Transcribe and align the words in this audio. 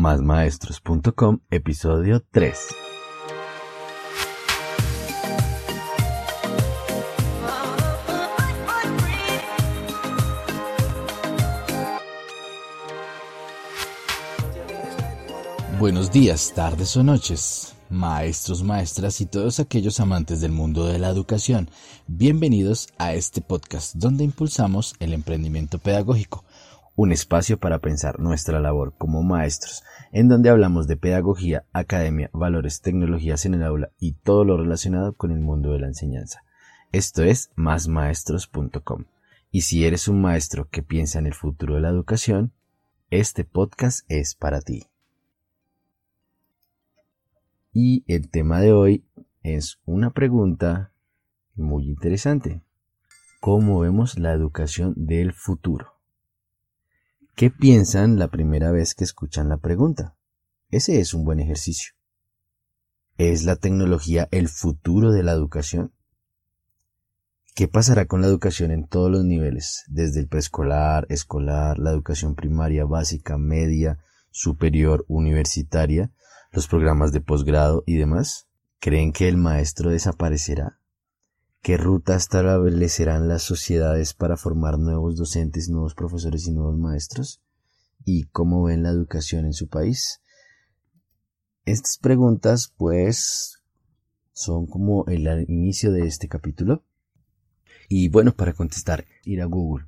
másmaestros.com, 0.00 1.40
episodio 1.50 2.24
3. 2.30 2.58
Buenos 15.78 16.10
días, 16.10 16.52
tardes 16.54 16.96
o 16.96 17.02
noches, 17.02 17.74
maestros, 17.90 18.62
maestras 18.62 19.20
y 19.20 19.26
todos 19.26 19.60
aquellos 19.60 20.00
amantes 20.00 20.40
del 20.40 20.52
mundo 20.52 20.86
de 20.86 20.98
la 20.98 21.10
educación. 21.10 21.70
Bienvenidos 22.06 22.88
a 22.96 23.12
este 23.12 23.42
podcast 23.42 23.96
donde 23.96 24.24
impulsamos 24.24 24.94
el 24.98 25.12
emprendimiento 25.12 25.78
pedagógico, 25.78 26.44
un 26.96 27.12
espacio 27.12 27.58
para 27.58 27.78
pensar 27.78 28.20
nuestra 28.20 28.60
labor 28.60 28.94
como 28.98 29.22
maestros, 29.22 29.84
en 30.12 30.28
donde 30.28 30.50
hablamos 30.50 30.86
de 30.86 30.96
pedagogía, 30.96 31.64
academia, 31.72 32.30
valores, 32.32 32.80
tecnologías 32.80 33.46
en 33.46 33.54
el 33.54 33.62
aula 33.62 33.90
y 33.98 34.12
todo 34.12 34.44
lo 34.44 34.56
relacionado 34.56 35.14
con 35.14 35.30
el 35.30 35.40
mundo 35.40 35.72
de 35.72 35.80
la 35.80 35.86
enseñanza. 35.86 36.42
Esto 36.92 37.22
es 37.22 37.50
másmaestros.com. 37.54 39.04
Y 39.50 39.62
si 39.62 39.84
eres 39.84 40.08
un 40.08 40.20
maestro 40.20 40.68
que 40.68 40.82
piensa 40.82 41.18
en 41.18 41.26
el 41.26 41.34
futuro 41.34 41.74
de 41.74 41.80
la 41.80 41.88
educación, 41.88 42.52
este 43.10 43.44
podcast 43.44 44.04
es 44.08 44.34
para 44.34 44.60
ti. 44.60 44.86
Y 47.72 48.04
el 48.12 48.28
tema 48.28 48.60
de 48.60 48.72
hoy 48.72 49.04
es 49.42 49.80
una 49.84 50.10
pregunta 50.10 50.92
muy 51.54 51.88
interesante. 51.88 52.62
¿Cómo 53.40 53.80
vemos 53.80 54.18
la 54.18 54.32
educación 54.32 54.94
del 54.96 55.32
futuro? 55.32 55.99
¿Qué 57.34 57.50
piensan 57.50 58.18
la 58.18 58.28
primera 58.28 58.70
vez 58.70 58.94
que 58.94 59.04
escuchan 59.04 59.48
la 59.48 59.56
pregunta? 59.56 60.16
Ese 60.68 61.00
es 61.00 61.14
un 61.14 61.24
buen 61.24 61.40
ejercicio. 61.40 61.92
¿Es 63.16 63.44
la 63.44 63.56
tecnología 63.56 64.28
el 64.30 64.48
futuro 64.48 65.12
de 65.12 65.22
la 65.22 65.32
educación? 65.32 65.92
¿Qué 67.54 67.68
pasará 67.68 68.06
con 68.06 68.20
la 68.20 68.26
educación 68.26 68.70
en 68.70 68.86
todos 68.86 69.10
los 69.10 69.24
niveles, 69.24 69.84
desde 69.88 70.20
el 70.20 70.28
preescolar, 70.28 71.06
escolar, 71.08 71.78
la 71.78 71.90
educación 71.90 72.34
primaria, 72.34 72.84
básica, 72.84 73.38
media, 73.38 73.98
superior, 74.30 75.04
universitaria, 75.08 76.12
los 76.52 76.68
programas 76.68 77.12
de 77.12 77.20
posgrado 77.20 77.84
y 77.86 77.96
demás? 77.96 78.48
¿Creen 78.80 79.12
que 79.12 79.28
el 79.28 79.36
maestro 79.36 79.90
desaparecerá? 79.90 80.79
¿Qué 81.62 81.76
rutas 81.76 82.22
establecerán 82.22 83.28
las 83.28 83.42
sociedades 83.42 84.14
para 84.14 84.38
formar 84.38 84.78
nuevos 84.78 85.16
docentes, 85.16 85.68
nuevos 85.68 85.94
profesores 85.94 86.46
y 86.46 86.52
nuevos 86.52 86.78
maestros? 86.78 87.42
¿Y 88.02 88.24
cómo 88.28 88.62
ven 88.62 88.82
la 88.82 88.88
educación 88.88 89.44
en 89.44 89.52
su 89.52 89.68
país? 89.68 90.22
Estas 91.66 91.98
preguntas, 91.98 92.72
pues, 92.78 93.60
son 94.32 94.66
como 94.68 95.04
el 95.08 95.28
inicio 95.50 95.92
de 95.92 96.06
este 96.06 96.28
capítulo. 96.28 96.82
Y 97.90 98.08
bueno, 98.08 98.32
para 98.32 98.54
contestar, 98.54 99.04
ir 99.24 99.42
a 99.42 99.44
Google. 99.44 99.84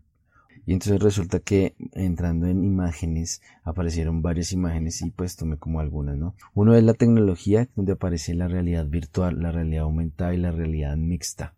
Y 0.67 0.75
entonces 0.75 1.01
resulta 1.01 1.41
que 1.41 1.75
entrando 1.93 2.49
en 2.49 2.65
imágenes 2.65 3.41
aparecieron 3.65 4.21
varias 4.21 4.53
imágenes 4.53 5.01
y 5.01 5.11
pues 5.11 5.37
tomé 5.37 5.57
como 5.57 5.81
algunas, 5.81 6.19
¿no? 6.19 6.35
Uno 6.53 6.77
es 6.77 6.85
la 6.85 6.93
tecnología 6.93 7.71
donde 7.75 7.93
aparece 7.93 8.35
la 8.35 8.47
realidad 8.47 8.87
virtual, 8.87 9.41
la 9.41 9.53
realidad 9.53 9.85
aumentada 9.85 10.35
y 10.35 10.37
la 10.37 10.53
realidad 10.53 10.99
mixta. 10.99 11.55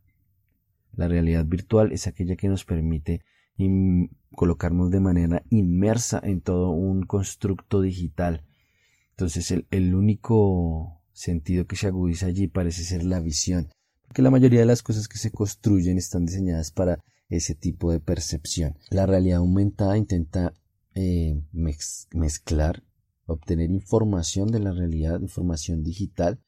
La 0.97 1.09
realidad 1.09 1.45
virtual 1.45 1.93
es 1.93 2.07
aquella 2.07 2.37
que 2.37 2.49
nos 2.49 2.65
permite 2.65 3.23
colocarnos 4.35 4.91
de 4.91 5.01
manera 5.01 5.45
inmersa 5.51 6.21
en 6.23 6.41
todo 6.41 6.71
un 6.71 7.05
constructo 7.05 7.81
digital. 7.81 8.45
Entonces 9.11 9.53
el, 9.71 9.95
único 9.95 11.01
sentido 11.13 11.67
que 11.67 11.77
se 11.77 11.87
agudiza 11.87 12.27
allí 12.27 12.49
parece 12.49 12.83
ser 12.83 13.05
la 13.05 13.21
visión, 13.21 13.69
porque 14.03 14.23
la 14.23 14.31
mayoría 14.31 14.61
de 14.61 14.67
las 14.67 14.83
cosas 14.83 15.07
que 15.07 15.19
se 15.19 15.31
construyen 15.31 15.99
están 15.99 16.27
diseñadas 16.27 16.73
para 16.73 16.99
ese 17.29 17.55
tipo 17.55 17.93
de 17.93 18.01
percepción. 18.01 18.77
La 18.91 19.07
realidad 19.07 19.39
aumentada 19.39 19.97
intenta 19.97 20.53
eh, 20.95 21.41
mezclar, 21.53 22.83
obtener 23.27 23.71
información 23.71 24.49
de 24.51 24.61
la 24.61 24.73
realidad, 24.73 25.21
información 25.21 25.85
digital. 25.85 26.41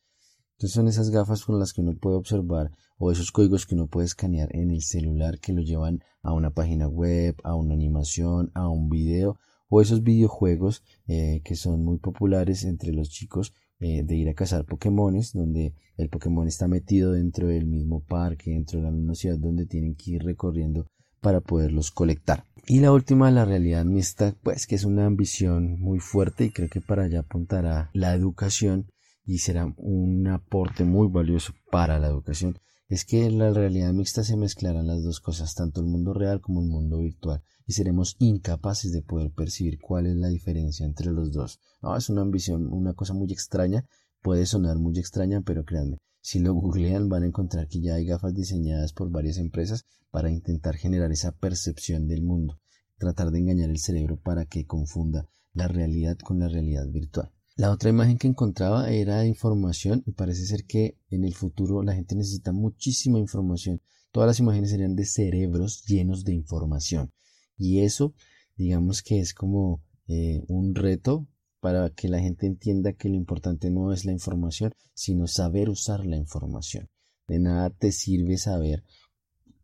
Entonces 0.56 0.74
son 0.74 0.88
esas 0.88 1.10
gafas 1.10 1.44
con 1.44 1.58
las 1.60 1.72
que 1.72 1.82
uno 1.82 1.96
puede 1.96 2.16
observar 2.16 2.72
o 2.98 3.10
esos 3.10 3.32
códigos 3.32 3.66
que 3.66 3.74
uno 3.74 3.86
puede 3.86 4.06
escanear 4.06 4.54
en 4.54 4.70
el 4.70 4.82
celular 4.82 5.38
que 5.38 5.52
lo 5.52 5.62
llevan 5.62 6.02
a 6.22 6.32
una 6.32 6.50
página 6.50 6.88
web, 6.88 7.36
a 7.44 7.54
una 7.54 7.74
animación, 7.74 8.50
a 8.54 8.68
un 8.68 8.88
video 8.88 9.38
o 9.68 9.80
esos 9.80 10.02
videojuegos 10.02 10.82
eh, 11.06 11.40
que 11.44 11.56
son 11.56 11.84
muy 11.84 11.98
populares 11.98 12.64
entre 12.64 12.92
los 12.92 13.10
chicos 13.10 13.52
eh, 13.78 14.02
de 14.04 14.16
ir 14.16 14.28
a 14.28 14.34
cazar 14.34 14.64
Pokémones, 14.64 15.32
donde 15.34 15.74
el 15.98 16.08
Pokémon 16.08 16.46
está 16.46 16.66
metido 16.66 17.12
dentro 17.12 17.48
del 17.48 17.66
mismo 17.66 18.02
parque, 18.02 18.52
dentro 18.52 18.78
de 18.78 18.84
la 18.86 18.90
misma 18.90 19.14
ciudad 19.14 19.36
donde 19.38 19.66
tienen 19.66 19.94
que 19.96 20.12
ir 20.12 20.22
recorriendo 20.22 20.86
para 21.20 21.40
poderlos 21.40 21.90
colectar. 21.90 22.44
Y 22.66 22.80
la 22.80 22.92
última, 22.92 23.30
la 23.30 23.44
realidad 23.44 23.84
mixta, 23.84 24.34
pues 24.42 24.66
que 24.66 24.76
es 24.76 24.84
una 24.84 25.06
ambición 25.06 25.78
muy 25.78 25.98
fuerte 25.98 26.46
y 26.46 26.50
creo 26.50 26.68
que 26.68 26.80
para 26.80 27.04
allá 27.04 27.20
apuntará 27.20 27.90
la 27.92 28.14
educación 28.14 28.90
y 29.24 29.38
será 29.38 29.72
un 29.76 30.26
aporte 30.28 30.84
muy 30.84 31.08
valioso 31.08 31.52
para 31.70 31.98
la 31.98 32.06
educación. 32.06 32.58
Es 32.88 33.04
que 33.04 33.26
en 33.26 33.38
la 33.38 33.52
realidad 33.52 33.92
mixta 33.92 34.22
se 34.22 34.36
mezclarán 34.36 34.86
las 34.86 35.02
dos 35.02 35.20
cosas, 35.20 35.54
tanto 35.54 35.80
el 35.80 35.86
mundo 35.86 36.14
real 36.14 36.40
como 36.40 36.60
el 36.60 36.68
mundo 36.68 36.98
virtual 36.98 37.42
y 37.66 37.72
seremos 37.72 38.14
incapaces 38.20 38.92
de 38.92 39.02
poder 39.02 39.32
percibir 39.32 39.80
cuál 39.80 40.06
es 40.06 40.14
la 40.14 40.28
diferencia 40.28 40.86
entre 40.86 41.10
los 41.10 41.32
dos. 41.32 41.58
No, 41.82 41.96
es 41.96 42.08
una 42.08 42.22
ambición, 42.22 42.72
una 42.72 42.94
cosa 42.94 43.12
muy 43.12 43.32
extraña, 43.32 43.84
puede 44.22 44.46
sonar 44.46 44.78
muy 44.78 44.98
extraña, 44.98 45.40
pero 45.40 45.64
créanme, 45.64 45.98
si 46.20 46.38
lo 46.38 46.54
googlean 46.54 47.08
van 47.08 47.24
a 47.24 47.26
encontrar 47.26 47.66
que 47.66 47.80
ya 47.80 47.94
hay 47.94 48.06
gafas 48.06 48.34
diseñadas 48.34 48.92
por 48.92 49.10
varias 49.10 49.38
empresas 49.38 49.84
para 50.12 50.30
intentar 50.30 50.76
generar 50.76 51.10
esa 51.10 51.32
percepción 51.32 52.06
del 52.06 52.22
mundo, 52.22 52.60
tratar 52.98 53.32
de 53.32 53.40
engañar 53.40 53.70
el 53.70 53.78
cerebro 53.78 54.16
para 54.16 54.44
que 54.44 54.64
confunda 54.64 55.28
la 55.52 55.66
realidad 55.66 56.18
con 56.18 56.38
la 56.38 56.48
realidad 56.48 56.86
virtual. 56.88 57.32
La 57.58 57.70
otra 57.70 57.88
imagen 57.88 58.18
que 58.18 58.28
encontraba 58.28 58.90
era 58.90 59.20
de 59.20 59.28
información 59.28 60.02
y 60.04 60.12
parece 60.12 60.44
ser 60.44 60.66
que 60.66 60.98
en 61.08 61.24
el 61.24 61.34
futuro 61.34 61.82
la 61.82 61.94
gente 61.94 62.14
necesita 62.14 62.52
muchísima 62.52 63.18
información. 63.18 63.80
Todas 64.12 64.26
las 64.26 64.40
imágenes 64.40 64.72
serían 64.72 64.94
de 64.94 65.06
cerebros 65.06 65.82
llenos 65.86 66.24
de 66.24 66.34
información. 66.34 67.14
Y 67.56 67.80
eso, 67.80 68.12
digamos 68.56 69.02
que 69.02 69.20
es 69.20 69.32
como 69.32 69.82
eh, 70.06 70.42
un 70.48 70.74
reto 70.74 71.26
para 71.60 71.88
que 71.88 72.08
la 72.08 72.20
gente 72.20 72.46
entienda 72.46 72.92
que 72.92 73.08
lo 73.08 73.14
importante 73.14 73.70
no 73.70 73.90
es 73.90 74.04
la 74.04 74.12
información, 74.12 74.74
sino 74.92 75.26
saber 75.26 75.70
usar 75.70 76.04
la 76.04 76.18
información. 76.18 76.90
De 77.26 77.38
nada 77.38 77.70
te 77.70 77.90
sirve 77.90 78.36
saber 78.36 78.84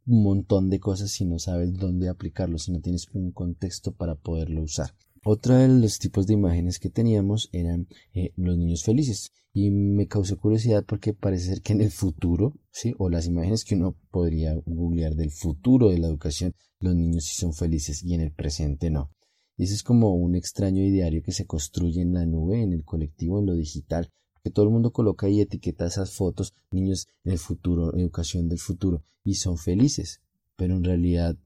un 0.07 0.23
montón 0.23 0.71
de 0.71 0.81
cosas 0.81 1.11
si 1.11 1.27
no 1.27 1.39
sabes 1.39 1.75
dónde 1.75 2.09
aplicarlo, 2.09 2.57
si 2.57 2.73
no 2.73 2.81
tienes 2.81 3.07
un 3.13 3.33
contexto 3.33 3.93
para 3.93 4.15
poderlo 4.15 4.63
usar. 4.63 4.95
Otro 5.25 5.55
de 5.55 5.69
los 5.69 6.01
tipos 6.01 6.27
de 6.27 6.35
imágenes 6.35 6.81
que 6.81 6.91
teníamos 6.91 7.49
eran 7.53 7.87
eh, 8.13 8.33
los 8.37 8.59
niños 8.59 8.83
felices. 8.83 9.31
Y 9.53 9.71
me 9.71 10.09
causó 10.09 10.37
curiosidad 10.37 10.85
porque 10.85 11.13
parece 11.13 11.47
ser 11.47 11.63
que 11.63 11.75
en 11.75 11.83
el 11.83 11.93
futuro, 11.93 12.55
sí, 12.73 12.95
o 12.99 13.09
las 13.09 13.27
imágenes 13.27 13.65
que 13.65 13.77
uno 13.77 13.95
podría 14.11 14.55
googlear 14.67 15.15
del 15.15 15.31
futuro 15.31 15.91
de 15.91 15.99
la 15.99 16.09
educación, 16.09 16.55
los 16.81 16.97
niños 16.97 17.27
sí 17.27 17.37
son 17.37 17.53
felices 17.53 18.03
y 18.03 18.15
en 18.15 18.23
el 18.23 18.33
presente 18.33 18.91
no. 18.91 19.13
Y 19.57 19.65
ese 19.65 19.75
es 19.75 19.85
como 19.85 20.15
un 20.15 20.35
extraño 20.35 20.83
ideario 20.83 21.23
que 21.23 21.31
se 21.31 21.47
construye 21.47 22.01
en 22.01 22.15
la 22.15 22.27
nube, 22.27 22.61
en 22.61 22.73
el 22.73 22.83
colectivo, 22.83 23.39
en 23.39 23.47
lo 23.47 23.55
digital, 23.55 24.11
que 24.43 24.51
todo 24.51 24.65
el 24.65 24.73
mundo 24.73 24.93
coloca 24.93 25.29
y 25.29 25.41
etiqueta 25.41 25.87
esas 25.87 26.11
fotos, 26.11 26.53
niños 26.73 27.07
en 27.23 27.33
el 27.33 27.39
futuro, 27.39 27.95
educación 27.97 28.49
del 28.49 28.59
futuro, 28.59 29.05
y 29.23 29.35
son 29.35 29.57
felices, 29.57 30.21
pero 30.57 30.75
en 30.75 30.83
realidad 30.83 31.37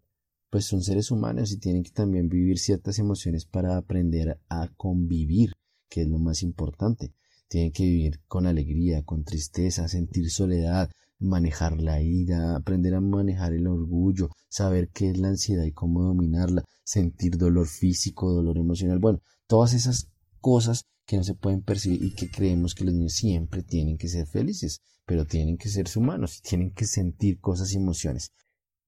pues 0.51 0.67
son 0.67 0.83
seres 0.83 1.11
humanos 1.11 1.53
y 1.53 1.59
tienen 1.59 1.83
que 1.83 1.91
también 1.91 2.29
vivir 2.29 2.59
ciertas 2.59 2.99
emociones 2.99 3.45
para 3.45 3.77
aprender 3.77 4.41
a 4.49 4.69
convivir, 4.77 5.53
que 5.89 6.03
es 6.03 6.09
lo 6.09 6.19
más 6.19 6.43
importante. 6.43 7.13
Tienen 7.49 7.73
que 7.73 7.85
vivir 7.85 8.21
con 8.27 8.47
alegría, 8.47 9.05
con 9.05 9.25
tristeza, 9.25 9.89
sentir 9.89 10.31
soledad, 10.31 10.91
manejar 11.19 11.81
la 11.81 12.03
ira, 12.03 12.57
aprender 12.57 12.95
a 12.95 13.01
manejar 13.01 13.53
el 13.53 13.67
orgullo, 13.67 14.31
saber 14.49 14.91
qué 14.93 15.11
es 15.11 15.19
la 15.19 15.29
ansiedad 15.29 15.65
y 15.65 15.73
cómo 15.73 16.03
dominarla, 16.03 16.65
sentir 16.85 17.37
dolor 17.37 17.67
físico, 17.67 18.33
dolor 18.33 18.59
emocional, 18.59 18.99
bueno, 18.99 19.21
todas 19.47 19.75
esas 19.75 20.09
cosas 20.41 20.85
que 21.07 21.17
no 21.17 21.25
se 21.25 21.35
pueden 21.35 21.63
percibir 21.63 22.03
y 22.03 22.15
que 22.15 22.31
creemos 22.31 22.75
que 22.75 22.85
los 22.85 22.95
niños 22.95 23.15
siempre 23.15 23.63
tienen 23.63 23.97
que 23.97 24.09
ser 24.09 24.27
felices, 24.27 24.81
pero 25.07 25.25
tienen 25.25 25.57
que 25.57 25.69
ser 25.69 25.87
humanos 25.95 26.39
y 26.39 26.49
tienen 26.49 26.73
que 26.73 26.85
sentir 26.85 27.41
cosas 27.41 27.73
y 27.73 27.77
emociones. 27.77 28.33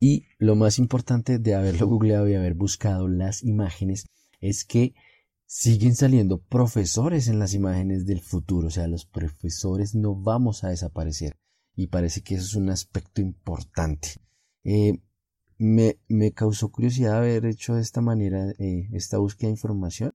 Y 0.00 0.26
lo 0.38 0.54
más 0.54 0.78
importante 0.78 1.38
de 1.38 1.54
haberlo 1.54 1.88
googleado 1.88 2.28
y 2.28 2.34
haber 2.34 2.54
buscado 2.54 3.08
las 3.08 3.42
imágenes 3.42 4.06
es 4.40 4.64
que 4.64 4.94
siguen 5.46 5.96
saliendo 5.96 6.40
profesores 6.40 7.28
en 7.28 7.38
las 7.38 7.54
imágenes 7.54 8.06
del 8.06 8.20
futuro. 8.20 8.68
O 8.68 8.70
sea, 8.70 8.86
los 8.86 9.06
profesores 9.06 9.94
no 9.94 10.14
vamos 10.14 10.62
a 10.62 10.68
desaparecer. 10.68 11.36
Y 11.74 11.88
parece 11.88 12.22
que 12.22 12.36
eso 12.36 12.44
es 12.44 12.54
un 12.54 12.70
aspecto 12.70 13.20
importante. 13.20 14.10
Eh, 14.64 15.00
me, 15.58 15.98
me, 16.08 16.32
causó 16.32 16.70
curiosidad 16.70 17.18
haber 17.18 17.46
hecho 17.46 17.74
de 17.74 17.82
esta 17.82 18.00
manera 18.00 18.50
eh, 18.58 18.88
esta 18.92 19.18
búsqueda 19.18 19.48
de 19.48 19.54
información 19.54 20.12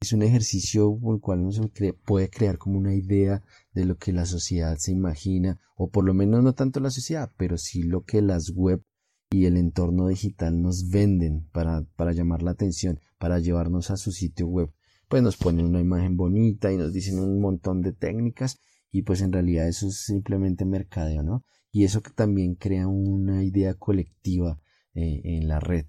es 0.00 0.12
un 0.12 0.22
ejercicio 0.22 0.98
por 0.98 1.14
el 1.16 1.20
cual 1.20 1.40
uno 1.40 1.52
se 1.52 1.92
puede 1.94 2.28
crear 2.28 2.58
como 2.58 2.78
una 2.78 2.94
idea 2.94 3.42
de 3.72 3.84
lo 3.84 3.96
que 3.96 4.12
la 4.12 4.26
sociedad 4.26 4.76
se 4.78 4.92
imagina, 4.92 5.58
o 5.74 5.88
por 5.88 6.04
lo 6.04 6.12
menos 6.12 6.42
no 6.44 6.54
tanto 6.54 6.80
la 6.80 6.90
sociedad, 6.90 7.32
pero 7.36 7.56
sí 7.56 7.82
lo 7.82 8.04
que 8.04 8.20
las 8.20 8.50
web 8.50 8.82
y 9.30 9.46
el 9.46 9.56
entorno 9.56 10.08
digital 10.08 10.60
nos 10.60 10.88
venden 10.88 11.48
para, 11.52 11.82
para 11.96 12.12
llamar 12.12 12.42
la 12.42 12.52
atención, 12.52 13.00
para 13.18 13.38
llevarnos 13.38 13.90
a 13.90 13.96
su 13.96 14.12
sitio 14.12 14.46
web. 14.46 14.70
Pues 15.08 15.22
nos 15.22 15.36
ponen 15.36 15.66
una 15.66 15.80
imagen 15.80 16.16
bonita 16.16 16.72
y 16.72 16.76
nos 16.76 16.92
dicen 16.92 17.18
un 17.18 17.40
montón 17.40 17.82
de 17.82 17.92
técnicas 17.92 18.60
y 18.90 19.02
pues 19.02 19.20
en 19.20 19.32
realidad 19.32 19.68
eso 19.68 19.88
es 19.88 20.04
simplemente 20.04 20.64
mercadeo, 20.64 21.22
¿no? 21.22 21.44
Y 21.70 21.84
eso 21.84 22.02
que 22.02 22.10
también 22.10 22.54
crea 22.54 22.88
una 22.88 23.44
idea 23.44 23.74
colectiva 23.74 24.60
eh, 24.94 25.20
en 25.24 25.48
la 25.48 25.60
red. 25.60 25.86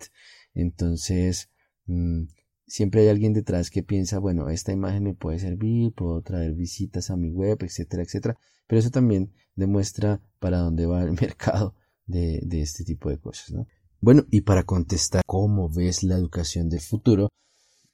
Entonces, 0.53 1.49
mm, 1.85 2.23
siempre 2.65 3.01
hay 3.01 3.07
alguien 3.07 3.33
detrás 3.33 3.69
que 3.69 3.83
piensa, 3.83 4.19
bueno, 4.19 4.49
esta 4.49 4.73
imagen 4.73 5.03
me 5.03 5.13
puede 5.13 5.39
servir, 5.39 5.93
puedo 5.93 6.21
traer 6.21 6.53
visitas 6.53 7.09
a 7.09 7.15
mi 7.15 7.29
web, 7.29 7.57
etcétera, 7.61 8.03
etcétera. 8.03 8.37
Pero 8.67 8.79
eso 8.79 8.89
también 8.91 9.31
demuestra 9.55 10.21
para 10.39 10.57
dónde 10.57 10.85
va 10.85 11.03
el 11.03 11.13
mercado 11.21 11.75
de, 12.07 12.61
este 12.61 12.83
tipo 12.83 13.09
de 13.09 13.19
cosas, 13.19 13.51
¿no? 13.51 13.67
Bueno, 13.99 14.25
y 14.31 14.41
para 14.41 14.63
contestar 14.63 15.21
cómo 15.25 15.69
ves 15.69 16.03
la 16.03 16.15
educación 16.15 16.69
del 16.69 16.81
futuro, 16.81 17.29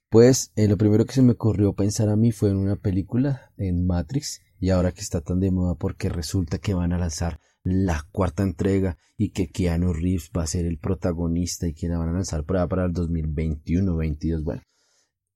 pues 0.09 0.51
eh, 0.55 0.67
lo 0.67 0.77
primero 0.77 1.05
que 1.05 1.13
se 1.13 1.21
me 1.21 1.33
ocurrió 1.33 1.73
pensar 1.73 2.09
a 2.09 2.15
mí 2.15 2.31
fue 2.31 2.49
en 2.49 2.57
una 2.57 2.75
película, 2.75 3.51
en 3.57 3.85
Matrix, 3.85 4.41
y 4.59 4.69
ahora 4.69 4.91
que 4.91 5.01
está 5.01 5.21
tan 5.21 5.39
de 5.39 5.51
moda 5.51 5.75
porque 5.75 6.09
resulta 6.09 6.57
que 6.57 6.73
van 6.73 6.93
a 6.93 6.97
lanzar 6.97 7.39
la 7.63 8.05
cuarta 8.11 8.43
entrega 8.43 8.97
y 9.17 9.29
que 9.29 9.49
Keanu 9.49 9.93
Reeves 9.93 10.31
va 10.37 10.43
a 10.43 10.47
ser 10.47 10.65
el 10.65 10.77
protagonista 10.77 11.67
y 11.67 11.73
que 11.73 11.87
la 11.87 11.97
van 11.97 12.09
a 12.09 12.13
lanzar 12.13 12.43
para, 12.43 12.67
para 12.67 12.85
el 12.85 12.93
2021 12.93 13.95
22 13.95 14.43
bueno 14.43 14.61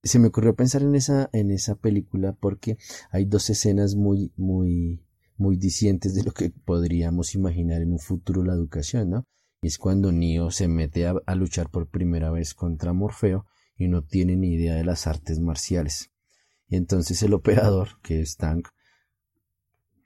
se 0.03 0.19
me 0.19 0.27
ocurrió 0.27 0.55
pensar 0.55 0.81
en 0.81 0.95
esa 0.95 1.29
en 1.33 1.51
esa 1.51 1.75
película 1.75 2.33
porque 2.39 2.77
hay 3.11 3.25
dos 3.25 3.49
escenas 3.49 3.95
muy 3.95 4.31
muy 4.35 5.06
muy 5.37 5.57
dicientes 5.57 6.13
de 6.15 6.23
lo 6.23 6.31
que 6.31 6.49
podríamos 6.49 7.35
imaginar 7.35 7.81
en 7.81 7.91
un 7.91 7.99
futuro 7.99 8.43
la 8.43 8.53
educación 8.53 9.09
no 9.09 9.23
y 9.61 9.67
es 9.67 9.77
cuando 9.77 10.11
Neo 10.11 10.51
se 10.51 10.67
mete 10.67 11.07
a, 11.07 11.15
a 11.25 11.35
luchar 11.35 11.69
por 11.69 11.89
primera 11.89 12.31
vez 12.31 12.53
contra 12.53 12.93
Morfeo 12.93 13.45
y 13.75 13.87
no 13.87 14.03
tiene 14.03 14.35
ni 14.35 14.53
idea 14.53 14.75
de 14.75 14.83
las 14.83 15.07
artes 15.07 15.39
marciales 15.39 16.11
y 16.67 16.75
entonces 16.75 17.21
el 17.23 17.33
operador 17.33 17.99
que 18.01 18.21
es 18.21 18.37
Tank 18.37 18.67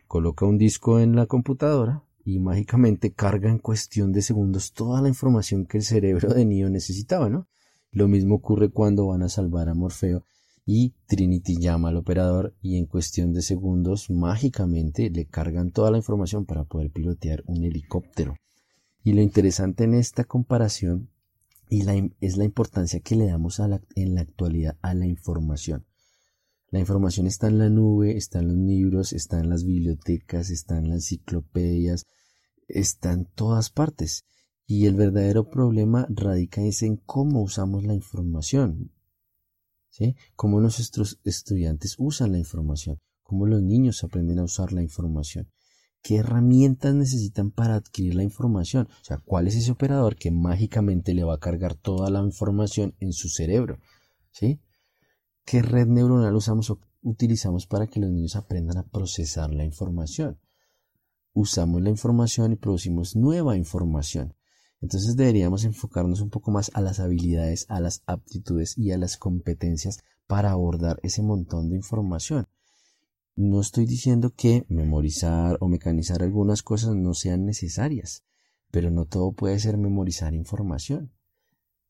coloca 0.07 0.45
un 0.45 0.57
disco 0.57 1.00
en 1.00 1.16
la 1.16 1.25
computadora 1.25 2.04
y 2.24 2.39
mágicamente 2.39 3.13
carga 3.13 3.50
en 3.50 3.60
cuestión 3.60 4.12
de 4.12 4.22
segundos 4.22 4.74
toda 4.74 5.01
la 5.01 5.07
información 5.07 5.66
que 5.66 5.77
el 5.77 5.84
cerebro 5.84 6.34
de 6.34 6.45
Neo 6.45 6.69
necesitaba, 6.69 7.30
¿no? 7.30 7.48
Lo 7.92 8.07
mismo 8.07 8.36
ocurre 8.36 8.69
cuando 8.69 9.07
van 9.07 9.24
a 9.24 9.30
salvar 9.30 9.69
a 9.69 9.74
Morfeo 9.74 10.25
y 10.66 10.94
Trinity 11.08 11.58
llama 11.58 11.90
al 11.90 11.98
operador 11.98 12.56
y 12.62 12.78
en 12.78 12.86
cuestión 12.86 13.34
de 13.34 13.42
segundos 13.42 14.10
mágicamente 14.10 15.10
le 15.10 15.25
cargan 15.25 15.72
toda 15.72 15.92
la 15.92 15.98
información 15.98 16.46
para 16.46 16.63
poder 16.66 16.92
pilotear 16.92 17.44
un 17.48 17.63
helicóptero. 17.63 18.36
Y 19.04 19.13
lo 19.13 19.22
interesante 19.22 19.84
en 19.84 19.96
esta 19.96 20.24
comparación 20.24 21.10
y 21.69 21.84
es 22.19 22.38
la 22.38 22.44
importancia 22.44 23.00
que 23.00 23.16
le 23.16 23.28
damos 23.28 23.62
en 23.96 24.16
la 24.16 24.22
actualidad 24.22 24.78
a 24.81 24.94
la 24.94 25.08
información. 25.08 25.86
La 26.69 26.80
información 26.80 27.28
está 27.28 27.48
en 27.48 27.60
la 27.60 27.69
nube, 27.69 28.18
está 28.18 28.40
en 28.40 28.50
los 28.50 28.58
libros, 28.58 29.13
está 29.13 29.40
en 29.40 29.50
las 29.50 29.63
bibliotecas, 29.63 30.50
está 30.50 30.78
en 30.78 30.90
las 30.90 30.98
enciclopedias, 30.98 32.06
está 32.68 33.13
en 33.13 33.25
todas 33.25 33.69
partes. 33.69 34.25
Y 34.68 34.86
el 34.86 34.96
verdadero 34.96 35.50
problema 35.50 36.08
radica 36.10 36.62
en 36.62 36.98
cómo 36.98 37.42
usamos 37.42 37.84
la 37.84 37.94
información. 37.94 38.92
Cómo 40.36 40.60
nuestros 40.60 41.20
estudiantes 41.24 41.96
usan 42.00 42.32
la 42.32 42.38
información, 42.38 43.00
cómo 43.24 43.46
los 43.46 43.62
niños 43.62 44.04
aprenden 44.04 44.40
a 44.40 44.44
usar 44.44 44.72
la 44.74 44.82
información. 44.82 45.52
¿Qué 46.02 46.16
herramientas 46.18 46.96
necesitan 46.96 47.52
para 47.52 47.76
adquirir 47.76 48.16
la 48.16 48.24
información? 48.24 48.88
O 49.02 49.04
sea, 49.04 49.18
¿cuál 49.18 49.48
es 49.48 49.56
ese 49.56 49.72
operador 49.72 50.16
que 50.16 50.32
mágicamente 50.32 51.14
le 51.14 51.24
va 51.24 51.36
a 51.36 51.40
cargar 51.40 51.76
toda 51.76 52.10
la 52.10 52.22
información 52.22 52.96
en 53.00 53.14
su 53.14 53.30
cerebro? 53.30 53.78
¿Qué 55.46 55.62
red 55.62 55.88
neuronal 55.88 56.36
usamos 56.36 56.70
o 56.72 56.80
utilizamos 57.02 57.68
para 57.68 57.86
que 57.86 58.00
los 58.00 58.12
niños 58.12 58.36
aprendan 58.36 58.78
a 58.78 58.88
procesar 58.88 59.54
la 59.54 59.64
información? 59.64 60.40
Usamos 61.34 61.82
la 61.82 61.90
información 61.90 62.52
y 62.52 62.56
producimos 62.56 63.16
nueva 63.16 63.56
información. 63.56 64.36
Entonces 64.81 65.16
deberíamos 65.16 65.63
enfocarnos 65.63 66.22
un 66.22 66.31
poco 66.31 66.51
más 66.51 66.72
a 66.74 66.81
las 66.81 67.00
habilidades, 67.00 67.66
a 67.69 67.80
las 67.80 68.01
aptitudes 68.07 68.78
y 68.78 68.92
a 68.92 68.98
las 68.98 69.18
competencias 69.18 70.00
para 70.25 70.51
abordar 70.51 71.00
ese 71.04 71.22
montón 71.22 71.69
de 71.69 71.75
información. 71.75 72.48
No 73.36 73.62
estoy 73.62 73.86
diciendo 73.86 74.33
que 74.36 74.66
memorizar 74.69 75.57
o 75.62 75.68
mecanizar 75.68 76.24
algunas 76.24 76.63
cosas 76.63 76.95
no 76.95 77.13
sean 77.13 77.45
necesarias, 77.45 78.24
pero 78.72 78.89
no 78.89 79.06
todo 79.06 79.33
puede 79.33 79.60
ser 79.60 79.78
memorizar 79.78 80.33
información. 80.33 81.12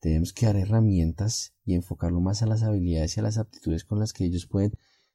Tenemos 0.00 0.32
que 0.32 0.46
dar 0.46 0.56
herramientas 0.56 1.54
y 1.64 1.74
enfocarlo 1.74 2.20
más 2.20 2.42
a 2.42 2.46
las 2.46 2.62
habilidades 2.62 3.16
y 3.16 3.20
a 3.20 3.22
las 3.22 3.38
aptitudes 3.38 3.84
con 3.84 4.00
las 4.00 4.12
que 4.12 4.24
ellos 4.24 4.46
pueden 4.46 4.72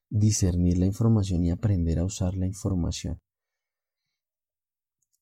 discernir 0.10 0.78
la 0.78 0.86
información 0.86 1.44
y 1.44 1.52
aprender 1.52 2.00
a 2.00 2.06
usar 2.06 2.36
la 2.36 2.48
información. 2.48 3.20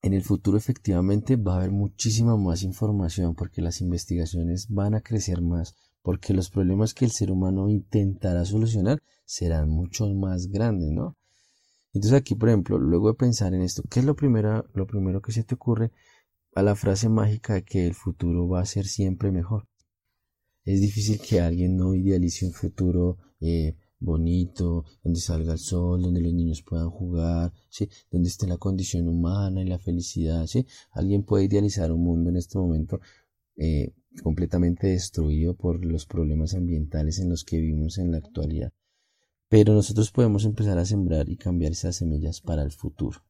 En 0.06 0.14
el 0.14 0.22
futuro 0.22 0.56
efectivamente 0.56 1.36
va 1.36 1.54
a 1.54 1.58
haber 1.58 1.72
muchísima 1.72 2.38
más 2.38 2.62
información 2.62 3.34
porque 3.34 3.64
las 3.64 3.82
investigaciones 3.82 4.68
van 4.70 4.94
a 4.94 5.02
crecer 5.02 5.42
más, 5.42 5.76
porque 6.04 6.36
los 6.36 6.52
problemas 6.52 6.94
que 6.94 7.06
el 7.06 7.12
ser 7.12 7.32
humano 7.32 7.70
intentará 7.70 8.46
solucionar 8.46 9.02
serán 9.26 9.68
mucho 9.68 10.08
más 10.14 10.52
grandes, 10.52 10.92
¿no? 10.92 11.18
Entonces 11.92 12.20
aquí, 12.20 12.36
por 12.36 12.50
ejemplo, 12.50 12.78
luego 12.78 13.08
de 13.08 13.16
pensar 13.16 13.56
en 13.56 13.64
esto, 13.64 13.82
¿qué 13.90 14.02
es 14.02 14.06
lo 14.06 14.16
primero, 14.16 14.68
lo 14.76 14.86
primero 14.86 15.24
que 15.24 15.32
se 15.32 15.44
te 15.44 15.56
ocurre? 15.56 15.92
a 16.54 16.64
la 16.64 16.76
frase 16.76 17.10
mágica 17.10 17.56
de 17.56 17.64
que 17.64 17.86
el 17.86 17.96
futuro 17.96 18.48
va 18.48 18.62
a 18.62 18.66
ser 18.66 18.86
siempre 18.86 19.30
mejor. 19.30 19.68
Es 20.64 20.80
difícil 20.80 21.20
que 21.20 21.42
alguien 21.42 21.76
no 21.76 21.94
idealice 21.96 22.46
un 22.46 22.54
futuro 22.54 23.18
eh, 23.42 23.76
bonito, 24.00 24.86
donde 25.04 25.20
salga 25.20 25.54
el 25.54 25.60
sol, 25.60 26.02
donde 26.02 26.22
los 26.22 26.34
niños 26.34 26.64
puedan 26.64 26.90
jugar, 26.90 27.54
¿sí? 27.70 27.90
donde 28.12 28.30
esté 28.30 28.48
la 28.48 28.58
condición 28.58 29.08
humana 29.08 29.62
y 29.62 29.68
la 29.68 29.80
felicidad. 29.80 30.46
¿sí? 30.48 30.66
Alguien 30.92 31.24
puede 31.24 31.46
idealizar 31.46 31.92
un 31.92 32.04
mundo 32.04 32.30
en 32.30 32.38
este 32.38 32.58
momento 32.58 33.00
eh, 33.58 33.94
completamente 34.22 34.88
destruido 34.88 35.56
por 35.56 35.86
los 35.86 36.06
problemas 36.06 36.54
ambientales 36.54 37.20
en 37.20 37.30
los 37.30 37.44
que 37.44 37.58
vivimos 37.58 37.98
en 37.98 38.12
la 38.12 38.18
actualidad. 38.18 38.74
Pero 39.48 39.74
nosotros 39.74 40.12
podemos 40.12 40.46
empezar 40.46 40.78
a 40.78 40.86
sembrar 40.86 41.30
y 41.30 41.38
cambiar 41.38 41.72
esas 41.72 41.98
semillas 41.98 42.42
para 42.42 42.64
el 42.64 42.72
futuro. 42.72 43.24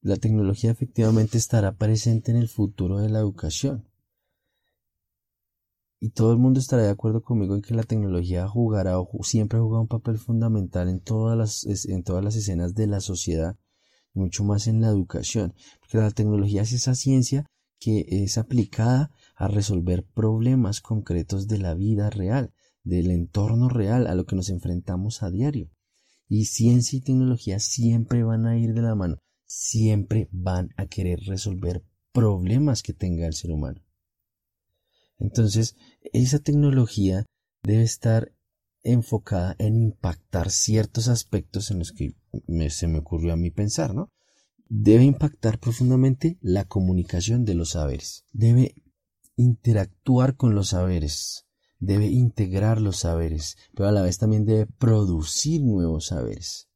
La 0.00 0.16
tecnología 0.16 0.70
efectivamente 0.70 1.38
estará 1.38 1.76
presente 1.76 2.30
en 2.30 2.36
el 2.36 2.48
futuro 2.48 2.98
de 2.98 3.08
la 3.08 3.18
educación. 3.18 3.87
Y 6.00 6.10
todo 6.10 6.32
el 6.32 6.38
mundo 6.38 6.60
estará 6.60 6.82
de 6.84 6.90
acuerdo 6.90 7.22
conmigo 7.22 7.54
en 7.54 7.62
que 7.62 7.74
la 7.74 7.82
tecnología 7.82 8.46
jugará 8.46 8.94
siempre 9.22 9.58
ha 9.58 9.62
jugado 9.62 9.82
un 9.82 9.88
papel 9.88 10.18
fundamental 10.18 10.88
en 10.88 11.00
todas 11.00 11.36
las, 11.36 11.86
en 11.86 12.04
todas 12.04 12.24
las 12.24 12.36
escenas 12.36 12.74
de 12.74 12.86
la 12.86 13.00
sociedad, 13.00 13.56
y 14.14 14.20
mucho 14.20 14.44
más 14.44 14.68
en 14.68 14.80
la 14.80 14.88
educación, 14.88 15.54
porque 15.80 15.98
la 15.98 16.10
tecnología 16.10 16.62
es 16.62 16.72
esa 16.72 16.94
ciencia 16.94 17.46
que 17.80 18.06
es 18.08 18.38
aplicada 18.38 19.10
a 19.36 19.48
resolver 19.48 20.04
problemas 20.04 20.80
concretos 20.80 21.48
de 21.48 21.58
la 21.58 21.74
vida 21.74 22.10
real, 22.10 22.52
del 22.84 23.10
entorno 23.10 23.68
real 23.68 24.06
a 24.06 24.14
lo 24.14 24.24
que 24.24 24.36
nos 24.36 24.50
enfrentamos 24.50 25.22
a 25.22 25.30
diario. 25.30 25.70
Y 26.28 26.44
ciencia 26.46 26.98
y 26.98 27.00
tecnología 27.00 27.58
siempre 27.58 28.22
van 28.22 28.46
a 28.46 28.58
ir 28.58 28.72
de 28.72 28.82
la 28.82 28.94
mano 28.94 29.18
siempre 29.48 30.28
van 30.30 30.68
a 30.76 30.86
querer 30.86 31.20
resolver 31.20 31.82
problemas 32.12 32.82
que 32.82 32.92
tenga 32.92 33.26
el 33.26 33.32
ser 33.32 33.50
humano. 33.50 33.80
Entonces, 35.18 35.76
esa 36.12 36.38
tecnología 36.38 37.26
debe 37.62 37.82
estar 37.82 38.32
enfocada 38.82 39.56
en 39.58 39.76
impactar 39.76 40.50
ciertos 40.50 41.08
aspectos 41.08 41.70
en 41.70 41.80
los 41.80 41.92
que 41.92 42.14
se 42.70 42.86
me 42.86 42.98
ocurrió 42.98 43.32
a 43.32 43.36
mí 43.36 43.50
pensar, 43.50 43.94
¿no? 43.94 44.12
Debe 44.68 45.04
impactar 45.04 45.58
profundamente 45.58 46.38
la 46.40 46.64
comunicación 46.64 47.44
de 47.44 47.54
los 47.54 47.70
saberes. 47.70 48.24
Debe 48.32 48.76
interactuar 49.36 50.36
con 50.36 50.54
los 50.54 50.68
saberes. 50.68 51.46
Debe 51.80 52.06
integrar 52.06 52.80
los 52.80 52.98
saberes, 52.98 53.56
pero 53.74 53.88
a 53.88 53.92
la 53.92 54.02
vez 54.02 54.18
también 54.18 54.44
debe 54.44 54.66
producir 54.66 55.62
nuevos 55.62 56.06
saberes. 56.06 56.68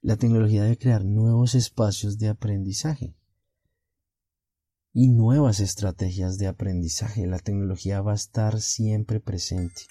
La 0.00 0.16
tecnología 0.16 0.62
debe 0.62 0.78
crear 0.78 1.04
nuevos 1.04 1.54
espacios 1.54 2.18
de 2.18 2.28
aprendizaje 2.28 3.16
y 4.94 5.08
nuevas 5.08 5.58
estrategias 5.58 6.38
de 6.38 6.46
aprendizaje. 6.46 7.26
La 7.26 7.40
tecnología 7.40 8.00
va 8.00 8.12
a 8.12 8.14
estar 8.14 8.60
siempre 8.60 9.18
presente. 9.18 9.82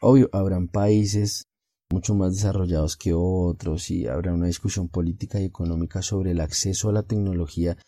Obvio, 0.00 0.28
habrán 0.32 0.66
países 0.66 1.48
mucho 1.88 2.16
más 2.16 2.34
desarrollados 2.34 2.96
que 2.96 3.12
otros 3.14 3.90
y 3.90 4.08
habrá 4.08 4.34
una 4.34 4.48
discusión 4.48 4.88
política 4.88 5.40
y 5.40 5.44
económica 5.44 6.02
sobre 6.02 6.32
el 6.32 6.40
acceso 6.40 6.88
a 6.88 6.92
la 6.92 7.04
tecnología 7.04 7.78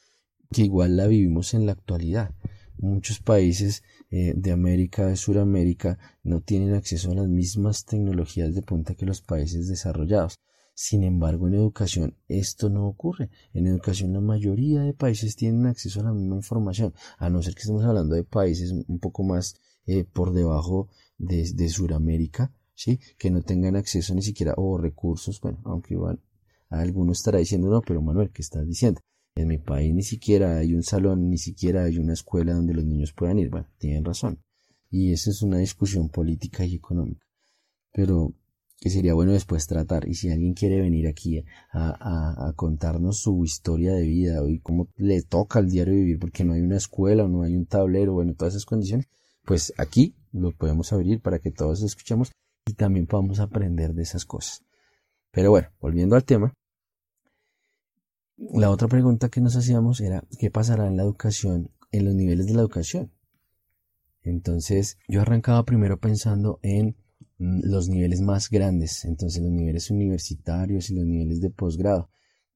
que 0.52 0.62
igual 0.62 0.96
la 0.96 1.08
vivimos 1.08 1.52
en 1.52 1.66
la 1.66 1.72
actualidad. 1.72 2.34
muchos 2.80 3.18
países 3.18 3.82
eh, 4.10 4.34
de 4.36 4.52
América, 4.52 5.06
de 5.06 5.16
Sudamérica, 5.16 5.98
no 6.22 6.40
tienen 6.40 6.74
acceso 6.74 7.10
a 7.10 7.16
las 7.16 7.28
mismas 7.28 7.84
tecnologías 7.84 8.54
de 8.54 8.62
punta 8.62 8.94
que 8.94 9.04
los 9.04 9.20
países 9.20 9.66
desarrollados. 9.66 10.38
Sin 10.80 11.02
embargo, 11.02 11.48
en 11.48 11.54
educación 11.54 12.14
esto 12.28 12.70
no 12.70 12.86
ocurre. 12.86 13.30
En 13.52 13.66
educación 13.66 14.12
la 14.12 14.20
mayoría 14.20 14.82
de 14.82 14.94
países 14.94 15.34
tienen 15.34 15.66
acceso 15.66 15.98
a 15.98 16.04
la 16.04 16.12
misma 16.12 16.36
información, 16.36 16.94
a 17.18 17.28
no 17.28 17.42
ser 17.42 17.56
que 17.56 17.62
estemos 17.62 17.82
hablando 17.82 18.14
de 18.14 18.22
países 18.22 18.70
un 18.70 19.00
poco 19.00 19.24
más 19.24 19.56
eh, 19.86 20.04
por 20.04 20.32
debajo 20.32 20.88
de, 21.18 21.50
de 21.52 21.68
Sudamérica, 21.68 22.54
¿sí? 22.76 23.00
que 23.18 23.28
no 23.28 23.42
tengan 23.42 23.74
acceso 23.74 24.14
ni 24.14 24.22
siquiera 24.22 24.54
o 24.56 24.78
recursos, 24.78 25.40
bueno, 25.40 25.60
aunque 25.64 25.96
van, 25.96 26.20
alguno 26.68 27.10
estará 27.10 27.40
diciendo, 27.40 27.68
no, 27.70 27.82
pero 27.82 28.00
Manuel, 28.00 28.30
¿qué 28.30 28.42
estás 28.42 28.64
diciendo? 28.64 29.00
En 29.34 29.48
mi 29.48 29.58
país 29.58 29.92
ni 29.92 30.04
siquiera 30.04 30.58
hay 30.58 30.74
un 30.74 30.84
salón, 30.84 31.28
ni 31.28 31.38
siquiera 31.38 31.82
hay 31.82 31.98
una 31.98 32.12
escuela 32.12 32.54
donde 32.54 32.74
los 32.74 32.84
niños 32.84 33.12
puedan 33.12 33.40
ir. 33.40 33.50
Bueno, 33.50 33.66
tienen 33.78 34.04
razón. 34.04 34.44
Y 34.90 35.10
esa 35.10 35.30
es 35.30 35.42
una 35.42 35.58
discusión 35.58 36.08
política 36.08 36.64
y 36.64 36.76
económica. 36.76 37.26
Pero 37.92 38.32
que 38.80 38.90
sería 38.90 39.14
bueno 39.14 39.32
después 39.32 39.66
tratar. 39.66 40.08
Y 40.08 40.14
si 40.14 40.30
alguien 40.30 40.54
quiere 40.54 40.80
venir 40.80 41.06
aquí 41.08 41.44
a, 41.72 42.52
contarnos 42.56 43.18
su 43.18 43.44
historia 43.44 43.92
de 43.92 44.02
vida 44.02 44.40
y 44.48 44.60
cómo 44.60 44.88
le 44.96 45.22
toca 45.22 45.58
al 45.58 45.68
diario 45.68 45.94
vivir 45.94 46.18
porque 46.18 46.44
no 46.44 46.54
hay 46.54 46.60
una 46.60 46.76
escuela 46.76 47.24
o 47.24 47.28
no 47.28 47.42
hay 47.42 47.56
un 47.56 47.66
tablero, 47.66 48.14
bueno, 48.14 48.34
todas 48.34 48.54
esas 48.54 48.66
condiciones, 48.66 49.08
pues 49.44 49.72
aquí 49.78 50.16
lo 50.32 50.52
podemos 50.52 50.92
abrir 50.92 51.20
para 51.20 51.38
que 51.38 51.50
todos 51.50 51.82
escuchemos 51.82 52.30
y 52.66 52.74
también 52.74 53.06
podamos 53.06 53.40
aprender 53.40 53.94
de 53.94 54.02
esas 54.02 54.24
cosas. 54.24 54.64
Pero 55.30 55.50
bueno, 55.50 55.68
volviendo 55.80 56.16
al 56.16 56.24
tema, 56.24 56.52
la 58.36 58.70
otra 58.70 58.88
pregunta 58.88 59.28
que 59.28 59.40
nos 59.40 59.56
hacíamos 59.56 60.00
era 60.00 60.24
¿qué 60.38 60.50
pasará 60.50 60.86
en 60.86 60.96
la 60.96 61.02
educación, 61.02 61.70
en 61.90 62.04
los 62.04 62.14
niveles 62.14 62.46
de 62.46 62.54
la 62.54 62.60
educación? 62.60 63.12
Entonces 64.22 64.98
yo 65.08 65.22
arrancaba 65.22 65.64
primero 65.64 65.98
pensando 65.98 66.60
en 66.62 66.96
los 67.38 67.88
niveles 67.88 68.20
más 68.20 68.50
grandes, 68.50 69.04
entonces 69.04 69.42
los 69.42 69.52
niveles 69.52 69.90
universitarios 69.90 70.90
y 70.90 70.94
los 70.94 71.06
niveles 71.06 71.40
de 71.40 71.50
posgrado. 71.50 72.10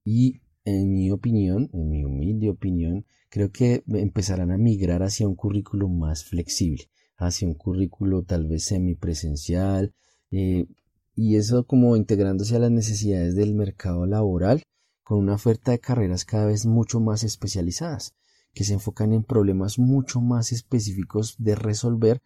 Y 0.05 0.41
en 0.65 0.93
mi 0.93 1.11
opinión, 1.11 1.71
en 1.73 1.89
mi 1.89 2.05
humilde 2.05 2.51
opinión, 2.51 3.07
creo 3.29 3.51
que 3.51 3.83
empezarán 3.87 4.51
a 4.51 4.59
migrar 4.59 5.03
hacia 5.03 5.29
un 5.29 5.37
currículo 5.37 5.89
más 5.89 6.25
flexible, 6.25 6.91
hacia 7.17 7.49
un 7.49 7.55
currículo 7.55 8.23
tal 8.25 8.47
vez 8.47 8.65
semipresencial, 8.65 9.95
eh, 10.31 10.67
y 11.15 11.37
eso 11.37 11.67
como 11.67 11.97
integrándose 11.97 12.57
a 12.57 12.59
las 12.59 12.71
necesidades 12.71 13.35
del 13.35 13.55
mercado 13.55 14.07
laboral 14.07 14.63
con 15.03 15.19
una 15.19 15.35
oferta 15.35 15.73
de 15.73 15.79
carreras 15.79 16.25
cada 16.25 16.47
vez 16.47 16.65
mucho 16.67 17.01
más 17.01 17.23
especializadas, 17.23 18.15
que 18.55 18.65
se 18.65 18.75
enfocan 18.75 19.13
en 19.13 19.25
problemas 19.25 19.79
mucho 19.79 20.21
más 20.21 20.53
específicos 20.53 21.37
de 21.39 21.55
resolver 21.55 22.23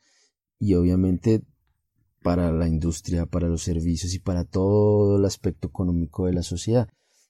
y 0.59 0.75
obviamente 0.75 1.43
para 2.27 2.51
la 2.51 2.67
industria, 2.67 3.25
para 3.27 3.47
los 3.47 3.63
servicios 3.63 4.13
y 4.13 4.19
para 4.19 4.43
todo 4.45 5.17
el 5.17 5.25
aspecto 5.25 5.69
económico 5.69 6.27
de 6.27 6.33
la 6.33 6.43
sociedad. 6.43 6.89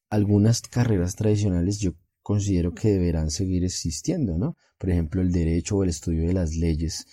Algunas 0.08 0.62
carreras 0.62 1.16
tradicionales 1.16 1.80
yo 1.80 1.92
considero 2.22 2.72
que 2.72 2.92
deberán 2.92 3.28
seguir 3.28 3.62
existiendo, 3.62 4.38
¿no? 4.38 4.56
Por 4.78 4.88
ejemplo, 4.88 5.20
el 5.20 5.32
derecho 5.32 5.76
o 5.76 5.82
el 5.82 5.90
estudio 5.90 6.26
de 6.26 6.32
las 6.32 6.56
leyes, 6.56 7.04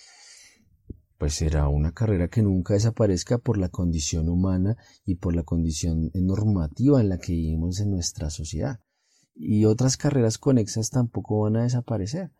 pues 1.18 1.34
será 1.34 1.68
una 1.68 1.92
carrera 1.92 2.28
que 2.28 2.40
nunca 2.40 2.72
desaparezca 2.72 3.36
por 3.36 3.58
la 3.58 3.68
condición 3.68 4.30
humana 4.30 4.78
y 5.04 5.16
por 5.16 5.36
la 5.36 5.42
condición 5.42 6.10
normativa 6.14 7.02
en 7.02 7.10
la 7.10 7.18
que 7.18 7.34
vivimos 7.34 7.80
en 7.80 7.90
nuestra 7.90 8.30
sociedad. 8.30 8.80
Y 9.34 9.66
otras 9.66 9.98
carreras 9.98 10.38
conexas 10.38 10.88
tampoco 10.88 11.42
van 11.42 11.56
a 11.56 11.64
desaparecer. 11.64 12.32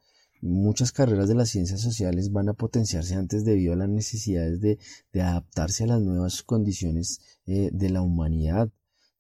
Muchas 0.46 0.92
carreras 0.92 1.28
de 1.28 1.34
las 1.34 1.48
ciencias 1.48 1.80
sociales 1.80 2.30
van 2.30 2.48
a 2.48 2.54
potenciarse 2.54 3.14
antes 3.14 3.44
debido 3.44 3.72
a 3.72 3.76
las 3.76 3.88
necesidades 3.88 4.60
de, 4.60 4.78
adaptarse 5.14 5.84
a 5.84 5.88
las 5.88 6.02
nuevas 6.02 6.42
condiciones 6.42 7.20
eh, 7.46 7.70
de 7.72 7.90
la 7.90 8.02
humanidad, 8.02 8.70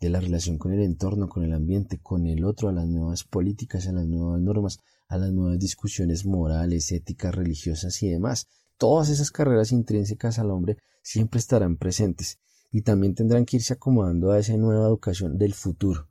de 0.00 0.10
la 0.10 0.20
relación 0.20 0.58
con 0.58 0.72
el 0.72 0.82
entorno, 0.82 1.28
con 1.28 1.44
el 1.44 1.54
ambiente, 1.54 1.98
con 1.98 2.26
el 2.26 2.44
otro, 2.44 2.68
a 2.68 2.72
las 2.72 2.86
nuevas 2.86 3.24
políticas, 3.24 3.86
a 3.86 3.92
las 3.92 4.06
nuevas 4.06 4.40
normas, 4.40 4.78
a 5.08 5.16
las 5.16 5.32
nuevas 5.32 5.58
discusiones 5.58 6.26
morales, 6.26 6.92
éticas, 6.92 7.34
religiosas 7.34 8.02
y 8.02 8.08
demás 8.08 8.46
todas 8.78 9.08
esas 9.08 9.30
carreras 9.30 9.72
intrínsecas 9.72 10.38
al 10.38 10.50
hombre 10.50 10.78
siempre 11.02 11.38
estarán 11.38 11.76
presentes 11.76 12.38
y 12.70 12.82
también 12.82 13.14
tendrán 13.14 13.44
que 13.44 13.56
irse 13.56 13.74
acomodando 13.74 14.32
a 14.32 14.38
esa 14.38 14.56
nueva 14.56 14.86
educación 14.86 15.38
del 15.38 15.54
futuro. 15.54 16.08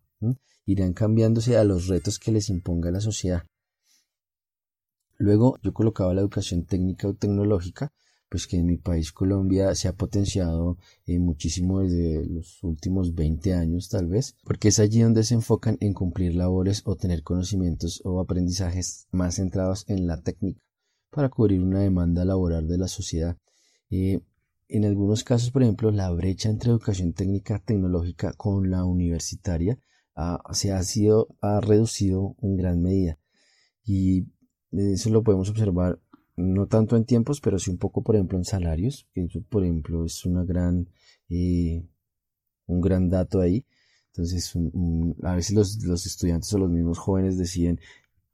Irán 0.65 0.93
cambiándose 0.93 1.57
a 1.57 1.65
los 1.65 1.87
retos 1.87 2.19
que 2.19 2.31
les 2.31 2.49
imponga 2.49 2.89
la 2.89 3.01
sociedad. 3.01 3.43
Luego 5.17 5.57
yo 5.61 5.73
colocaba 5.73 6.13
la 6.13 6.21
educación 6.21 6.65
técnica 6.65 7.07
o 7.07 7.13
tecnológica, 7.13 7.93
pues 8.29 8.47
que 8.47 8.57
en 8.57 8.65
mi 8.65 8.77
país 8.77 9.11
Colombia 9.11 9.75
se 9.75 9.87
ha 9.87 9.93
potenciado 9.93 10.77
eh, 11.05 11.19
muchísimo 11.19 11.81
desde 11.81 12.25
los 12.25 12.63
últimos 12.63 13.13
20 13.13 13.53
años 13.53 13.89
tal 13.89 14.07
vez, 14.07 14.35
porque 14.43 14.69
es 14.69 14.79
allí 14.79 15.01
donde 15.01 15.23
se 15.23 15.35
enfocan 15.35 15.77
en 15.81 15.93
cumplir 15.93 16.33
labores 16.33 16.81
o 16.85 16.95
tener 16.95 17.21
conocimientos 17.21 18.01
o 18.03 18.19
aprendizajes 18.19 19.07
más 19.11 19.35
centrados 19.35 19.85
en 19.87 20.07
la 20.07 20.21
técnica 20.21 20.61
para 21.11 21.29
cubrir 21.29 21.61
una 21.61 21.79
demanda 21.79 22.25
laboral 22.25 22.67
de 22.67 22.77
la 22.79 22.87
sociedad. 22.87 23.37
Eh, 23.91 24.19
en 24.67 24.85
algunos 24.85 25.23
casos, 25.23 25.51
por 25.51 25.61
ejemplo, 25.61 25.91
la 25.91 26.09
brecha 26.09 26.49
entre 26.49 26.71
educación 26.71 27.13
técnica 27.13 27.59
tecnológica 27.59 28.33
con 28.33 28.71
la 28.71 28.83
universitaria 28.85 29.77
se 30.51 30.71
ha, 30.71 30.83
sido, 30.83 31.27
ha 31.41 31.59
reducido 31.61 32.35
en 32.41 32.57
gran 32.57 32.81
medida. 32.81 33.19
Y 33.85 34.27
eso 34.73 35.09
lo 35.09 35.23
podemos 35.23 35.49
observar 35.49 35.99
no 36.35 36.67
tanto 36.67 36.97
en 36.97 37.05
tiempos, 37.05 37.41
pero 37.41 37.59
sí 37.59 37.69
un 37.69 37.77
poco, 37.77 38.01
por 38.01 38.15
ejemplo, 38.15 38.37
en 38.37 38.45
salarios, 38.45 39.07
que 39.13 39.23
eso, 39.23 39.41
por 39.49 39.63
ejemplo, 39.63 40.05
es 40.05 40.25
una 40.25 40.43
gran, 40.43 40.89
eh, 41.29 41.85
un 42.67 42.81
gran 42.81 43.09
dato 43.09 43.39
ahí. 43.39 43.65
Entonces, 44.07 44.53
a 45.23 45.35
veces 45.35 45.55
los, 45.55 45.83
los, 45.83 46.05
estudiantes 46.05 46.53
o 46.53 46.57
los 46.59 46.69
mismos 46.69 46.99
jóvenes 46.99 47.37
deciden 47.37 47.79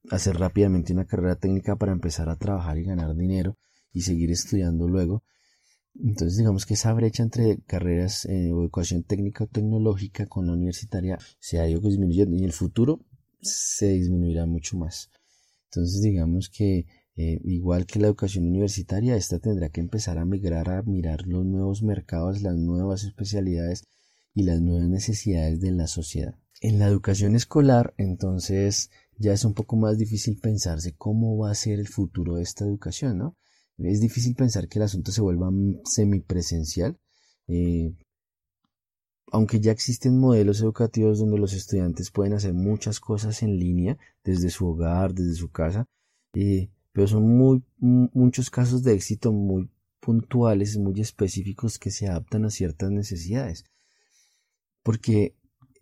hacer 0.09 0.37
rápidamente 0.37 0.93
una 0.93 1.05
carrera 1.05 1.35
técnica 1.35 1.75
para 1.75 1.91
empezar 1.91 2.29
a 2.29 2.35
trabajar 2.35 2.77
y 2.77 2.83
ganar 2.83 3.15
dinero 3.15 3.57
y 3.93 4.01
seguir 4.01 4.31
estudiando 4.31 4.87
luego. 4.87 5.23
Entonces 5.95 6.37
digamos 6.37 6.65
que 6.65 6.75
esa 6.75 6.93
brecha 6.93 7.23
entre 7.23 7.59
carreras 7.65 8.25
eh, 8.25 8.51
o 8.53 8.61
educación 8.61 9.03
técnica 9.03 9.43
o 9.43 9.47
tecnológica 9.47 10.27
con 10.27 10.47
la 10.47 10.53
universitaria 10.53 11.17
se 11.39 11.59
ha 11.59 11.67
ido 11.67 11.81
disminuyendo 11.81 12.35
y 12.35 12.39
en 12.39 12.45
el 12.45 12.53
futuro 12.53 13.01
se 13.41 13.89
disminuirá 13.89 14.45
mucho 14.45 14.77
más. 14.77 15.09
Entonces 15.71 16.01
digamos 16.01 16.49
que 16.49 16.85
eh, 17.15 17.41
igual 17.43 17.85
que 17.85 17.99
la 17.99 18.07
educación 18.07 18.47
universitaria, 18.47 19.15
esta 19.15 19.39
tendrá 19.39 19.69
que 19.69 19.81
empezar 19.81 20.17
a 20.17 20.25
migrar 20.25 20.69
a 20.69 20.81
mirar 20.83 21.27
los 21.27 21.45
nuevos 21.45 21.83
mercados, 21.83 22.41
las 22.41 22.55
nuevas 22.55 23.03
especialidades 23.03 23.83
y 24.33 24.43
las 24.43 24.61
nuevas 24.61 24.87
necesidades 24.87 25.59
de 25.59 25.71
la 25.71 25.87
sociedad. 25.87 26.35
En 26.61 26.79
la 26.79 26.87
educación 26.87 27.35
escolar, 27.35 27.93
entonces, 27.97 28.89
ya 29.17 29.33
es 29.33 29.43
un 29.43 29.53
poco 29.53 29.75
más 29.75 29.97
difícil 29.97 30.39
pensarse 30.39 30.95
cómo 30.97 31.37
va 31.37 31.51
a 31.51 31.55
ser 31.55 31.79
el 31.79 31.87
futuro 31.87 32.35
de 32.35 32.43
esta 32.43 32.63
educación, 32.65 33.17
¿no? 33.17 33.37
Es 33.77 34.01
difícil 34.01 34.35
pensar 34.35 34.67
que 34.67 34.79
el 34.79 34.83
asunto 34.83 35.11
se 35.11 35.21
vuelva 35.21 35.49
semipresencial, 35.85 36.97
eh, 37.47 37.93
aunque 39.31 39.59
ya 39.59 39.71
existen 39.71 40.19
modelos 40.19 40.61
educativos 40.61 41.19
donde 41.19 41.37
los 41.37 41.53
estudiantes 41.53 42.11
pueden 42.11 42.33
hacer 42.33 42.53
muchas 42.53 42.99
cosas 42.99 43.43
en 43.43 43.57
línea, 43.57 43.97
desde 44.23 44.49
su 44.49 44.67
hogar, 44.67 45.13
desde 45.13 45.35
su 45.35 45.49
casa, 45.49 45.85
eh, 46.33 46.69
pero 46.91 47.07
son 47.07 47.37
muy, 47.37 47.63
muchos 47.77 48.49
casos 48.49 48.83
de 48.83 48.93
éxito 48.93 49.31
muy 49.31 49.69
puntuales, 49.99 50.77
muy 50.77 50.99
específicos 51.01 51.77
que 51.77 51.91
se 51.91 52.07
adaptan 52.07 52.45
a 52.45 52.49
ciertas 52.49 52.91
necesidades. 52.91 53.65
Porque 54.83 55.35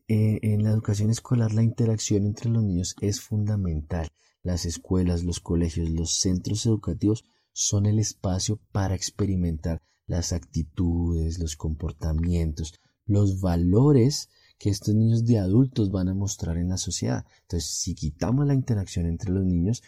eh, 0.08 0.40
en 0.42 0.64
la 0.64 0.72
educación 0.72 1.10
escolar 1.10 1.54
la 1.54 1.64
interacción 1.64 2.26
entre 2.26 2.50
los 2.50 2.64
niños 2.64 2.96
es 3.02 3.22
fundamental. 3.22 4.08
Las 4.44 4.66
escuelas, 4.66 5.24
los 5.24 5.40
colegios, 5.40 5.90
los 5.90 6.20
centros 6.20 6.66
educativos 6.66 7.26
son 7.54 7.86
el 7.86 8.00
espacio 8.00 8.60
para 8.72 8.96
experimentar 8.96 9.82
las 10.06 10.32
actitudes, 10.32 11.40
los 11.40 11.56
comportamientos, 11.56 12.74
los 13.08 13.42
valores 13.42 14.30
que 14.60 14.70
estos 14.70 14.94
niños 14.96 15.26
de 15.26 15.40
adultos 15.40 15.92
van 15.92 16.10
a 16.10 16.14
mostrar 16.14 16.58
en 16.58 16.70
la 16.70 16.78
sociedad. 16.78 17.26
Entonces, 17.44 17.70
si 17.70 17.96
quitamos 17.96 18.46
la 18.48 18.54
interacción 18.54 19.06
entre 19.06 19.32
los 19.32 19.46
niños, 19.46 19.84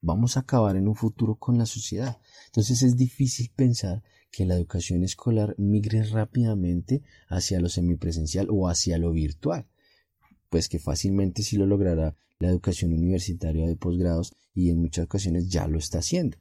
vamos 0.00 0.36
a 0.36 0.40
acabar 0.40 0.76
en 0.76 0.88
un 0.88 0.94
futuro 0.94 1.36
con 1.36 1.58
la 1.58 1.66
sociedad. 1.66 2.20
Entonces 2.46 2.82
es 2.82 2.96
difícil 2.96 3.50
pensar 3.54 4.02
que 4.30 4.44
la 4.44 4.54
educación 4.54 5.02
escolar 5.02 5.54
migre 5.58 6.02
rápidamente 6.04 7.02
hacia 7.28 7.60
lo 7.60 7.68
semipresencial 7.68 8.48
o 8.50 8.68
hacia 8.68 8.98
lo 8.98 9.12
virtual, 9.12 9.66
pues 10.50 10.68
que 10.68 10.78
fácilmente 10.78 11.42
sí 11.42 11.56
lo 11.56 11.66
logrará 11.66 12.16
la 12.38 12.48
educación 12.48 12.92
universitaria 12.92 13.66
de 13.66 13.76
posgrados 13.76 14.34
y 14.54 14.70
en 14.70 14.80
muchas 14.80 15.06
ocasiones 15.06 15.48
ya 15.48 15.66
lo 15.66 15.78
está 15.78 15.98
haciendo. 15.98 16.38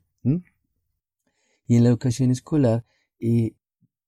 Y 1.65 1.75
en 1.75 1.83
la 1.83 1.89
educación 1.89 2.31
escolar, 2.31 2.85
eh, 3.19 3.55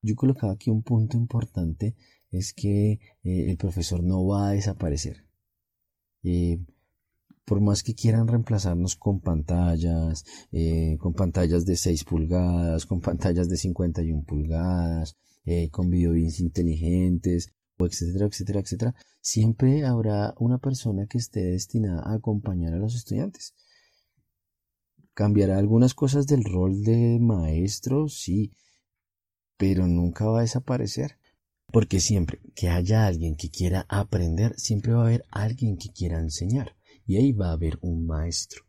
yo 0.02 0.14
colocaba 0.16 0.52
aquí 0.52 0.70
un 0.70 0.82
punto 0.82 1.16
importante, 1.16 1.94
es 2.30 2.52
que 2.52 2.92
eh, 3.22 3.50
el 3.50 3.56
profesor 3.56 4.02
no 4.02 4.26
va 4.26 4.48
a 4.48 4.52
desaparecer. 4.52 5.24
Eh, 6.22 6.58
por 7.44 7.60
más 7.60 7.82
que 7.82 7.94
quieran 7.94 8.28
reemplazarnos 8.28 8.96
con 8.96 9.20
pantallas, 9.20 10.24
eh, 10.52 10.96
con 11.00 11.14
pantallas 11.14 11.66
de 11.66 11.76
6 11.76 12.04
pulgadas, 12.04 12.86
con 12.86 13.00
pantallas 13.00 13.48
de 13.48 13.56
51 13.56 14.24
pulgadas, 14.24 15.16
con 15.72 15.90
videobins 15.90 16.38
inteligentes, 16.38 17.52
o 17.76 17.86
etcétera, 17.86 18.26
etcétera, 18.26 18.60
etcétera, 18.60 18.94
siempre 19.20 19.84
habrá 19.84 20.34
una 20.38 20.58
persona 20.58 21.06
que 21.06 21.18
esté 21.18 21.40
destinada 21.42 22.02
a 22.02 22.14
acompañar 22.14 22.74
a 22.74 22.78
los 22.78 22.94
estudiantes. 22.94 23.54
¿Cambiará 25.14 25.58
algunas 25.58 25.94
cosas 25.94 26.26
del 26.26 26.44
rol 26.44 26.82
de 26.82 27.18
maestro? 27.20 28.08
Sí, 28.08 28.52
pero 29.60 29.86
nunca 29.86 30.24
va 30.24 30.38
a 30.38 30.40
desaparecer. 30.40 31.18
Porque 31.70 32.00
siempre 32.00 32.40
que 32.54 32.70
haya 32.70 33.06
alguien 33.06 33.36
que 33.36 33.50
quiera 33.50 33.84
aprender, 33.90 34.54
siempre 34.58 34.94
va 34.94 35.02
a 35.02 35.06
haber 35.06 35.26
alguien 35.30 35.76
que 35.76 35.90
quiera 35.90 36.18
enseñar. 36.18 36.76
Y 37.06 37.18
ahí 37.18 37.32
va 37.32 37.50
a 37.50 37.52
haber 37.52 37.78
un 37.82 38.06
maestro. 38.06 38.64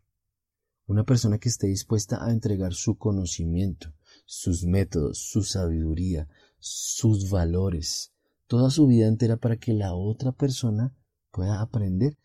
Una 0.86 1.04
persona 1.04 1.38
que 1.38 1.48
esté 1.48 1.68
dispuesta 1.68 2.22
a 2.22 2.30
entregar 2.30 2.74
su 2.74 2.98
conocimiento, 2.98 3.94
sus 4.26 4.64
métodos, 4.64 5.16
su 5.16 5.42
sabiduría, 5.44 6.28
sus 6.58 7.30
valores, 7.30 8.12
toda 8.46 8.68
su 8.68 8.86
vida 8.86 9.08
entera 9.08 9.38
para 9.38 9.56
que 9.56 9.72
la 9.72 9.94
otra 9.94 10.32
persona 10.32 10.94
pueda 11.30 11.62
aprender. 11.62 12.18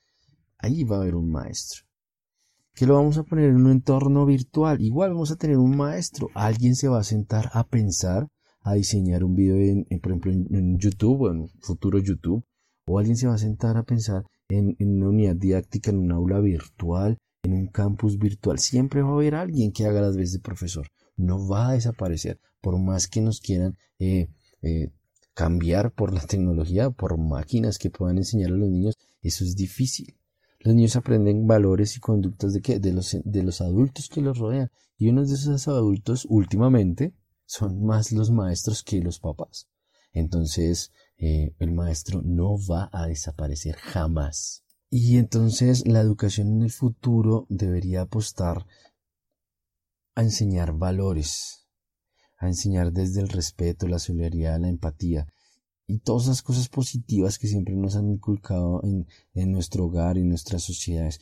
Ahí 0.58 0.84
va 0.84 0.98
a 0.98 1.02
haber 1.04 1.16
un 1.16 1.32
maestro. 1.32 1.86
Que 2.74 2.86
lo 2.86 2.96
vamos 2.96 3.18
a 3.18 3.24
poner 3.24 3.46
en 3.46 3.56
un 3.56 3.72
entorno 3.72 4.26
virtual. 4.26 4.82
Igual 4.82 5.12
vamos 5.12 5.32
a 5.32 5.38
tener 5.38 5.58
un 5.58 5.78
maestro. 5.78 6.28
Alguien 6.34 6.76
se 6.76 6.90
va 6.90 7.00
a 7.00 7.06
sentar 7.06 7.50
a 7.54 7.66
pensar 7.66 8.28
a 8.68 8.74
diseñar 8.74 9.24
un 9.24 9.34
video 9.34 9.56
en, 9.56 9.86
por 10.02 10.12
ejemplo, 10.12 10.32
en, 10.32 10.78
YouTube 10.78 11.22
o 11.22 11.32
en 11.32 11.48
futuro 11.62 12.00
YouTube, 12.00 12.44
o 12.86 13.00
alguien 13.00 13.16
se 13.16 13.28
va 13.28 13.36
a 13.36 13.38
sentar 13.38 13.78
a 13.78 13.84
pensar 13.84 14.26
en, 14.50 14.76
una 14.80 15.10
unidad 15.10 15.36
didáctica 15.36 15.92
en 15.92 16.00
un 16.00 16.12
aula 16.12 16.40
virtual, 16.42 17.18
en 17.44 17.54
un 17.54 17.68
campus 17.68 18.18
virtual. 18.18 18.60
Siempre 18.60 19.02
va 19.02 19.10
a 19.10 19.14
haber 19.14 19.36
alguien 19.36 19.72
que 19.72 19.86
haga 19.86 20.02
las 20.02 20.18
veces 20.18 20.34
de 20.34 20.40
profesor. 20.40 20.88
No 21.16 21.48
va 21.48 21.70
a 21.70 21.74
desaparecer, 21.74 22.40
por 22.62 22.78
más 22.78 23.08
que 23.08 23.22
nos 23.22 23.40
quieran 23.40 23.78
eh, 24.00 24.28
eh, 24.62 24.92
cambiar 25.34 25.94
por 25.94 26.14
la 26.14 26.22
tecnología, 26.28 26.90
por 26.90 27.18
máquinas 27.18 27.78
que 27.78 27.90
puedan 27.90 28.18
enseñar 28.18 28.52
a 28.52 28.56
los 28.58 28.70
niños, 28.70 28.96
eso 29.22 29.46
es 29.46 29.56
difícil. 29.56 30.18
Los 30.60 30.76
niños 30.76 30.98
aprenden 30.98 31.48
valores 31.48 31.96
y 31.96 32.02
conductas 32.02 32.52
de, 32.52 32.62
¿qué? 32.62 32.80
de, 32.80 32.92
los, 32.92 33.16
de 33.24 33.44
los 33.44 33.62
adultos 33.62 34.10
que 34.10 34.22
los 34.22 34.38
rodean. 34.38 34.70
Y 34.98 35.08
uno 35.08 35.24
de 35.24 35.34
esos 35.34 35.68
adultos 35.70 36.26
últimamente 36.30 37.14
son 37.48 37.84
más 37.84 38.12
los 38.12 38.30
maestros 38.30 38.84
que 38.84 39.02
los 39.02 39.20
papás. 39.20 39.68
Entonces, 40.12 40.92
eh, 41.18 41.56
el 41.58 41.72
maestro 41.72 42.22
no 42.24 42.58
va 42.58 42.90
a 42.94 43.08
desaparecer 43.08 43.76
jamás. 43.76 44.64
Y 44.90 45.18
entonces 45.18 45.88
la 45.88 46.02
educación 46.02 46.48
en 46.48 46.62
el 46.62 46.72
futuro 46.72 47.48
debería 47.50 48.02
apostar 48.02 48.66
a 50.16 50.22
enseñar 50.22 50.74
valores, 50.74 51.68
a 52.38 52.48
enseñar 52.48 52.92
desde 52.92 53.22
el 53.22 53.30
respeto, 53.30 53.88
la 53.88 54.00
solidaridad, 54.00 54.60
la 54.60 54.70
empatía 54.70 55.28
y 55.88 56.00
todas 56.00 56.24
esas 56.24 56.42
cosas 56.42 56.68
positivas 56.70 57.40
que 57.40 57.48
siempre 57.48 57.76
nos 57.76 57.96
han 57.96 58.10
inculcado 58.10 58.82
en, 58.84 59.08
en 59.34 59.52
nuestro 59.52 59.86
hogar 59.86 60.18
y 60.18 60.24
nuestras 60.24 60.64
sociedades. 60.64 61.22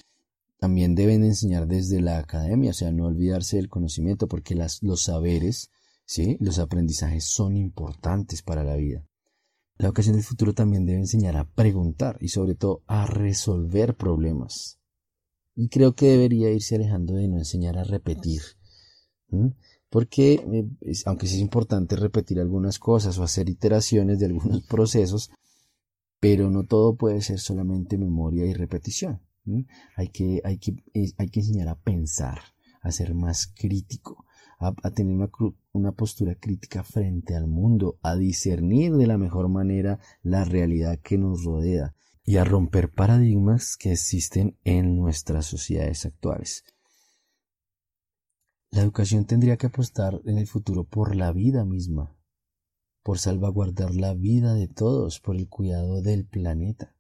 También 0.57 0.95
deben 0.95 1.23
enseñar 1.23 1.67
desde 1.67 2.01
la 2.01 2.17
academia, 2.17 2.71
o 2.71 2.73
sea, 2.73 2.91
no 2.91 3.05
olvidarse 3.05 3.57
del 3.57 3.69
conocimiento, 3.69 4.27
porque 4.27 4.55
las, 4.55 4.81
los 4.81 5.03
saberes 5.03 5.69
¿sí? 6.05 6.37
Los 6.39 6.59
aprendizajes 6.59 7.25
son 7.25 7.57
importantes 7.57 8.41
para 8.41 8.63
la 8.63 8.75
vida. 8.75 9.05
La 9.77 9.87
educación 9.87 10.15
del 10.15 10.23
futuro 10.23 10.53
también 10.53 10.85
debe 10.85 10.99
enseñar 10.99 11.35
a 11.35 11.49
preguntar 11.49 12.17
y 12.21 12.29
sobre 12.29 12.55
todo 12.55 12.83
a 12.87 13.05
resolver 13.05 13.95
problemas. 13.95 14.79
Y 15.53 15.67
creo 15.67 15.95
que 15.95 16.07
debería 16.07 16.51
irse 16.51 16.75
alejando 16.75 17.15
de 17.15 17.27
no 17.27 17.37
enseñar 17.37 17.77
a 17.77 17.83
repetir. 17.83 18.41
Porque, 19.89 20.33
eh, 20.33 20.93
aunque 21.05 21.27
sí 21.27 21.35
es 21.35 21.41
importante 21.41 21.95
repetir 21.95 22.39
algunas 22.39 22.79
cosas 22.79 23.17
o 23.17 23.23
hacer 23.23 23.49
iteraciones 23.49 24.19
de 24.19 24.27
algunos 24.27 24.63
procesos, 24.67 25.31
pero 26.19 26.49
no 26.49 26.63
todo 26.63 26.95
puede 26.95 27.21
ser 27.21 27.39
solamente 27.39 27.97
memoria 27.97 28.45
y 28.45 28.53
repetición. 28.53 29.21
Hay, 29.95 30.07
que, 30.07 30.41
hay, 30.43 30.57
que, 30.57 30.75
hay 31.17 31.29
que 31.29 31.39
enseñar 31.39 31.67
a 31.67 31.75
pensar, 31.75 32.39
a 32.81 32.91
ser 32.91 33.13
más 33.13 33.47
crítico, 33.47 34.25
a, 34.59 34.73
tener 34.91 35.15
una, 35.15 35.29
una 35.73 35.91
postura 35.91 36.35
crítica 36.35 36.83
frente 36.83 37.35
al 37.35 37.47
mundo, 37.47 37.99
a 38.01 38.15
discernir 38.15 38.93
de 38.93 39.07
la 39.07 39.17
mejor 39.17 39.49
manera 39.49 39.99
la 40.23 40.45
realidad 40.45 40.99
que 41.01 41.17
nos 41.17 41.43
rodea 41.43 41.95
y 42.23 42.37
a 42.37 42.43
romper 42.43 42.91
paradigmas 42.91 43.77
que 43.77 43.91
existen 43.91 44.57
en 44.63 44.95
nuestras 44.95 45.45
sociedades 45.45 46.05
actuales. 46.05 46.63
La 48.71 48.81
educación 48.81 49.25
tendría 49.25 49.57
que 49.57 49.67
apostar 49.67 50.19
en 50.25 50.37
el 50.37 50.47
futuro 50.47 50.83
por 50.83 51.15
la 51.15 51.31
vida 51.31 51.63
misma, 51.63 52.17
por 53.03 53.19
salvaguardar 53.19 53.93
la 53.93 54.15
vida 54.15 54.53
de 54.53 54.67
todos, 54.67 55.19
por 55.19 55.35
el 55.35 55.47
cuidado 55.47 56.01
del 56.01 56.25
planeta, 56.25 56.95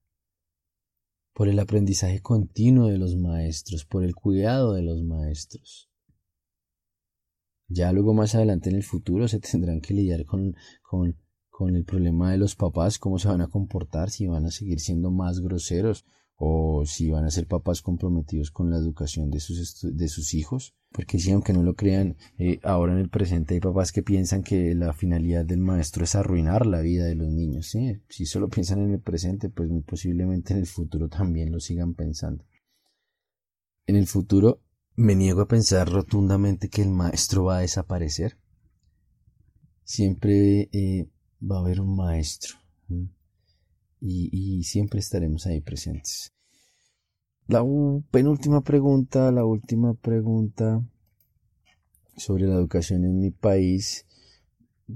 por 1.33 1.49
el 1.49 1.59
aprendizaje 1.59 2.21
continuo 2.21 2.87
de 2.87 2.97
los 2.99 3.17
maestros, 3.17 3.83
por 3.83 4.03
el 4.03 4.15
cuidado 4.15 4.73
de 4.73 4.83
los 4.83 5.03
maestros. 5.03 5.89
Ya 7.67 7.91
luego 7.91 8.13
más 8.13 8.35
adelante 8.35 8.69
en 8.69 8.75
el 8.75 8.83
futuro 8.83 9.27
se 9.27 9.39
tendrán 9.39 9.81
que 9.81 9.93
lidiar 9.93 10.25
con, 10.25 10.55
con, 10.83 11.15
con 11.49 11.75
el 11.75 11.83
problema 11.83 12.31
de 12.31 12.37
los 12.37 12.55
papás, 12.55 12.99
cómo 12.99 13.17
se 13.17 13.27
van 13.27 13.41
a 13.41 13.47
comportar, 13.47 14.11
si 14.11 14.27
van 14.27 14.45
a 14.45 14.51
seguir 14.51 14.79
siendo 14.79 15.11
más 15.11 15.39
groseros 15.39 16.05
o 16.37 16.85
si 16.85 17.09
van 17.09 17.25
a 17.25 17.31
ser 17.31 17.47
papás 17.47 17.81
comprometidos 17.81 18.51
con 18.51 18.69
la 18.69 18.77
educación 18.77 19.31
de 19.31 19.39
sus, 19.39 19.79
de 19.81 20.07
sus 20.07 20.33
hijos. 20.33 20.75
Porque 20.91 21.19
si 21.19 21.31
aunque 21.31 21.53
no 21.53 21.63
lo 21.63 21.75
crean, 21.75 22.17
eh, 22.37 22.59
ahora 22.63 22.93
en 22.93 22.99
el 22.99 23.09
presente 23.09 23.53
hay 23.53 23.59
papás 23.59 23.91
que 23.91 24.03
piensan 24.03 24.43
que 24.43 24.75
la 24.75 24.93
finalidad 24.93 25.45
del 25.45 25.59
maestro 25.59 26.03
es 26.03 26.15
arruinar 26.15 26.65
la 26.65 26.81
vida 26.81 27.05
de 27.05 27.15
los 27.15 27.29
niños. 27.29 27.67
¿sí? 27.67 28.01
Si 28.09 28.25
solo 28.25 28.49
piensan 28.49 28.79
en 28.79 28.93
el 28.93 29.01
presente, 29.01 29.49
pues 29.49 29.69
muy 29.69 29.81
posiblemente 29.81 30.53
en 30.53 30.59
el 30.59 30.67
futuro 30.67 31.09
también 31.09 31.51
lo 31.51 31.59
sigan 31.59 31.95
pensando. 31.95 32.45
En 33.87 33.95
el 33.95 34.07
futuro 34.07 34.61
me 34.95 35.15
niego 35.15 35.41
a 35.41 35.47
pensar 35.47 35.89
rotundamente 35.89 36.69
que 36.69 36.81
el 36.81 36.89
maestro 36.89 37.45
va 37.45 37.57
a 37.57 37.61
desaparecer. 37.61 38.37
Siempre 39.83 40.69
eh, 40.71 41.09
va 41.41 41.57
a 41.57 41.59
haber 41.59 41.81
un 41.81 41.95
maestro 41.95 42.55
y, 43.99 44.63
siempre 44.63 44.99
estaremos 44.99 45.47
ahí 45.47 45.61
presentes. 45.61 46.33
La 47.47 47.63
penúltima 48.11 48.61
pregunta, 48.61 49.31
la 49.31 49.45
última 49.45 49.93
pregunta 49.93 50.83
sobre 52.17 52.47
la 52.47 52.55
educación 52.55 53.03
en 53.03 53.19
mi 53.19 53.31
país, 53.31 54.05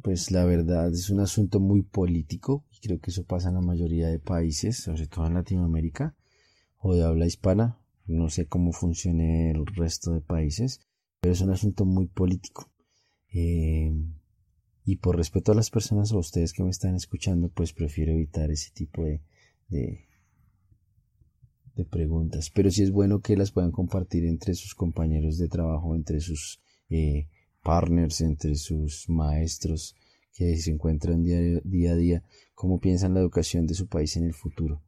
pues 0.01 0.31
la 0.31 0.45
verdad 0.45 0.91
es 0.91 1.09
un 1.09 1.19
asunto 1.19 1.59
muy 1.59 1.81
político 1.81 2.65
y 2.71 2.79
creo 2.79 2.99
que 2.99 3.11
eso 3.11 3.25
pasa 3.25 3.49
en 3.49 3.55
la 3.55 3.61
mayoría 3.61 4.07
de 4.07 4.19
países, 4.19 4.77
sobre 4.77 5.07
todo 5.07 5.27
en 5.27 5.35
Latinoamérica 5.35 6.15
o 6.77 6.95
de 6.95 7.03
habla 7.03 7.25
hispana, 7.25 7.78
no 8.09 8.29
sé 8.29 8.47
cómo 8.47 8.73
funcione 8.73 9.51
el 9.51 9.65
resto 9.67 10.13
de 10.13 10.21
países, 10.21 10.81
pero 11.21 11.33
es 11.33 11.41
un 11.41 11.51
asunto 11.51 11.85
muy 11.85 12.07
político. 12.07 12.71
Eh, 13.31 13.93
y 14.83 14.95
por 14.95 15.15
respeto 15.17 15.51
a 15.51 15.55
las 15.55 15.69
personas 15.69 16.11
o 16.11 16.17
a 16.17 16.21
ustedes 16.21 16.51
que 16.51 16.63
me 16.63 16.71
están 16.71 16.95
escuchando, 16.95 17.49
pues 17.49 17.73
prefiero 17.73 18.11
evitar 18.11 18.49
ese 18.49 18.71
tipo 18.71 19.03
de, 19.03 19.21
de, 19.67 20.07
preguntas. 21.91 22.49
Pero 22.49 22.71
sí 22.71 22.83
es 22.83 22.91
bueno 22.91 23.21
que 23.21 23.37
las 23.37 23.51
puedan 23.51 23.71
compartir 23.71 24.25
entre 24.25 24.53
sus 24.55 24.75
compañeros 24.75 25.37
de 25.37 25.47
trabajo, 25.47 25.95
entre 25.95 26.19
sus 26.19 26.59
eh, 26.89 27.27
partners, 27.63 28.21
entre 28.21 28.55
sus 28.55 29.07
maestros 29.07 29.95
que 30.33 30.57
se 30.57 30.71
encuentran 30.71 31.23
día, 31.23 31.39
día, 31.63 31.91
a 31.91 31.95
día, 31.95 32.23
cómo 32.53 32.79
piensan 32.79 33.13
la 33.13 33.19
educación 33.19 33.67
de 33.67 33.75
su 33.75 33.87
país 33.87 34.17
en 34.17 34.25
el 34.25 34.33
futuro. 34.33 34.81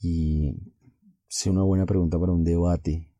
Y 0.00 0.54
sea 1.36 1.52
una 1.52 1.64
buena 1.64 1.84
pregunta 1.84 2.18
para 2.18 2.32
un 2.32 2.44
debate 2.44 3.10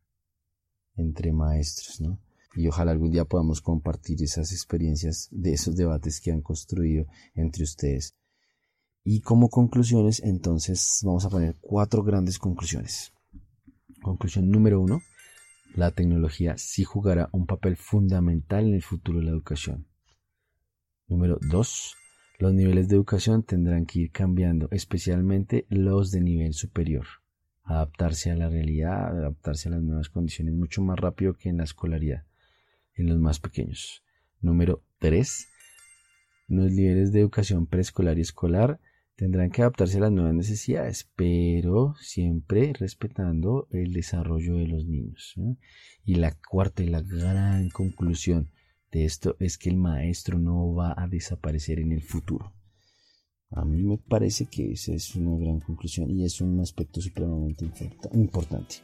entre 0.97 1.35
maestros, 1.35 2.01
¿no? 2.01 2.19
Y 2.55 2.67
ojalá 2.67 2.93
algún 2.93 3.11
día 3.11 3.27
podamos 3.27 3.61
compartir 3.61 4.23
esas 4.23 4.53
experiencias 4.53 5.29
de 5.31 5.53
esos 5.53 5.77
debates 5.77 6.23
que 6.23 6.33
han 6.33 6.41
construido 6.41 7.05
entre 7.35 7.65
ustedes. 7.65 8.17
Y 9.05 9.21
como 9.21 9.51
conclusiones, 9.51 10.23
entonces 10.23 11.01
vamos 11.03 11.27
a 11.27 11.29
poner 11.29 11.57
cuatro 11.61 12.03
grandes 12.03 12.39
conclusiones. 12.39 13.13
Conclusión 14.01 14.51
número 14.51 14.81
uno, 14.81 15.03
la 15.75 15.91
tecnología 15.91 16.57
sí 16.57 16.85
jugará 16.85 17.29
un 17.33 17.45
papel 17.45 17.77
fundamental 17.77 18.67
en 18.67 18.77
el 18.77 18.83
futuro 18.83 19.19
de 19.19 19.27
la 19.27 19.33
educación. 19.33 19.89
Número 21.07 21.39
dos, 21.51 21.95
los 22.39 22.55
niveles 22.55 22.89
de 22.89 22.97
educación 22.97 23.43
tendrán 23.43 23.85
que 23.85 23.99
ir 23.99 24.11
cambiando, 24.11 24.69
especialmente 24.71 25.67
los 25.69 26.11
de 26.13 26.23
nivel 26.23 26.55
superior 26.55 27.05
adaptarse 27.67 28.31
a 28.31 28.37
la 28.37 28.49
realidad, 28.49 29.09
adaptarse 29.19 29.69
a 29.69 29.73
las 29.73 29.83
nuevas 29.83 30.09
condiciones 30.09 30.55
mucho 30.55 30.83
más 30.83 30.99
rápido 30.99 31.35
que 31.35 31.49
en 31.49 31.59
la 31.59 31.65
escolaridad, 31.65 32.25
en 32.95 33.09
los 33.09 33.19
más 33.19 33.41
pequeños. 33.41 34.05
Número 34.41 34.83
3. 35.01 35.49
Los 36.49 36.71
niveles 36.71 37.13
de 37.13 37.21
educación 37.21 37.67
preescolar 37.67 38.19
y 38.19 38.23
escolar 38.23 38.81
tendrán 39.17 39.51
que 39.51 39.63
adaptarse 39.63 39.99
a 39.99 40.03
las 40.03 40.13
nuevas 40.13 40.35
necesidades, 40.35 41.11
pero 41.17 41.95
siempre 42.01 42.73
respetando 42.73 43.67
el 43.73 43.93
desarrollo 43.93 44.57
de 44.57 44.69
los 44.69 44.87
niños. 44.87 45.35
Y 46.05 46.15
la 46.17 46.37
cuarta 46.49 46.85
y 46.85 46.89
la 46.89 47.03
gran 47.03 47.71
conclusión 47.71 48.51
de 48.93 49.05
esto 49.05 49.37
es 49.41 49.59
que 49.59 49.71
el 49.71 49.77
maestro 49.77 50.39
no 50.39 50.73
va 50.73 50.95
a 50.97 51.09
desaparecer 51.09 51.81
en 51.81 51.93
el 51.93 52.03
futuro. 52.03 52.53
A 53.57 53.65
mí 53.65 53.83
me 53.83 53.99
parece 53.99 54.47
que 54.47 54.73
esa 54.73 54.93
es 54.93 55.17
una 55.17 55.37
gran 55.37 55.61
conclusión 55.61 56.11
y 56.11 56.25
es 56.25 56.41
un 56.41 56.61
aspecto 56.61 57.01
supremamente 57.01 57.69
importante. 58.13 58.77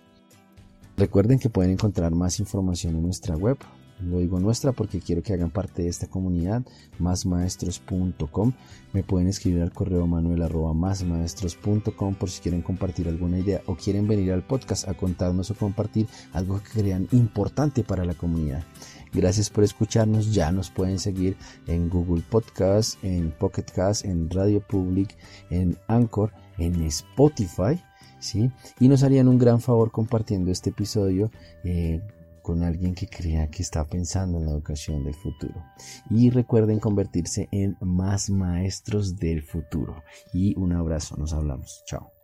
Recuerden 0.97 1.39
que 1.39 1.51
pueden 1.51 1.73
encontrar 1.73 2.13
más 2.13 2.41
información 2.41 2.97
en 2.97 3.03
nuestra 3.03 3.37
web 3.37 3.59
lo 4.03 4.19
digo 4.19 4.41
nuestra 4.41 4.73
porque 4.73 5.01
quiero 5.01 5.23
que 5.23 5.33
hagan 5.33 5.51
parte 5.51 5.83
de 5.83 5.89
esta 5.89 6.09
comunidad, 6.09 6.63
másmaestros.com. 6.99 8.53
Me 8.93 9.03
pueden 9.03 9.29
escribir 9.29 9.63
al 9.63 9.73
correo 9.73 10.07
manuel 10.07 10.43
arroba 10.43 10.75
másmaestros.com 10.75 12.15
por 12.15 12.31
si 12.31 12.41
quieren 12.41 12.63
compartir 12.63 13.09
alguna 13.09 13.39
idea 13.39 13.63
o 13.67 13.77
quieren 13.77 14.09
venir 14.09 14.33
al 14.33 14.45
podcast 14.45 14.89
a 14.89 14.95
contarnos 14.95 15.51
o 15.51 15.55
compartir 15.55 16.07
algo 16.33 16.61
que 16.63 16.81
crean 16.81 17.09
importante 17.13 17.85
para 17.85 18.05
la 18.05 18.15
comunidad. 18.15 18.65
Gracias 19.13 19.51
por 19.51 19.65
escucharnos. 19.65 20.33
Ya 20.33 20.53
nos 20.53 20.71
pueden 20.71 20.99
seguir 20.99 21.37
en 21.67 21.89
Google 21.89 22.23
Podcast, 22.29 23.03
en 23.05 23.31
Pocket 23.33 23.67
Cast, 23.75 24.05
en 24.05 24.31
Radio 24.31 24.61
Public, 24.61 25.17
en 25.51 25.77
Anchor, 25.89 26.33
en 26.59 26.83
Spotify. 26.85 27.81
¿sí? 28.19 28.51
Y 28.81 28.89
nos 28.89 29.03
harían 29.03 29.29
un 29.29 29.39
gran 29.39 29.61
favor 29.61 29.91
compartiendo 29.91 30.51
este 30.51 30.71
episodio. 30.71 31.31
Eh, 31.65 32.01
con 32.43 32.65
alguien 32.65 32.95
que 32.95 33.07
crea 33.07 33.49
que 33.49 33.63
está 33.63 33.87
pensando 33.87 34.39
en 34.39 34.47
la 34.47 34.53
educación 34.53 35.05
del 35.05 35.15
futuro. 35.15 35.65
Y 36.11 36.31
recuerden 36.31 36.81
convertirse 36.81 37.49
en 37.53 37.77
más 37.81 38.31
maestros 38.31 39.17
del 39.17 39.43
futuro. 39.43 40.03
Y 40.33 40.59
un 40.59 40.73
abrazo, 40.73 41.17
nos 41.17 41.33
hablamos. 41.33 41.83
Chao. 41.87 42.22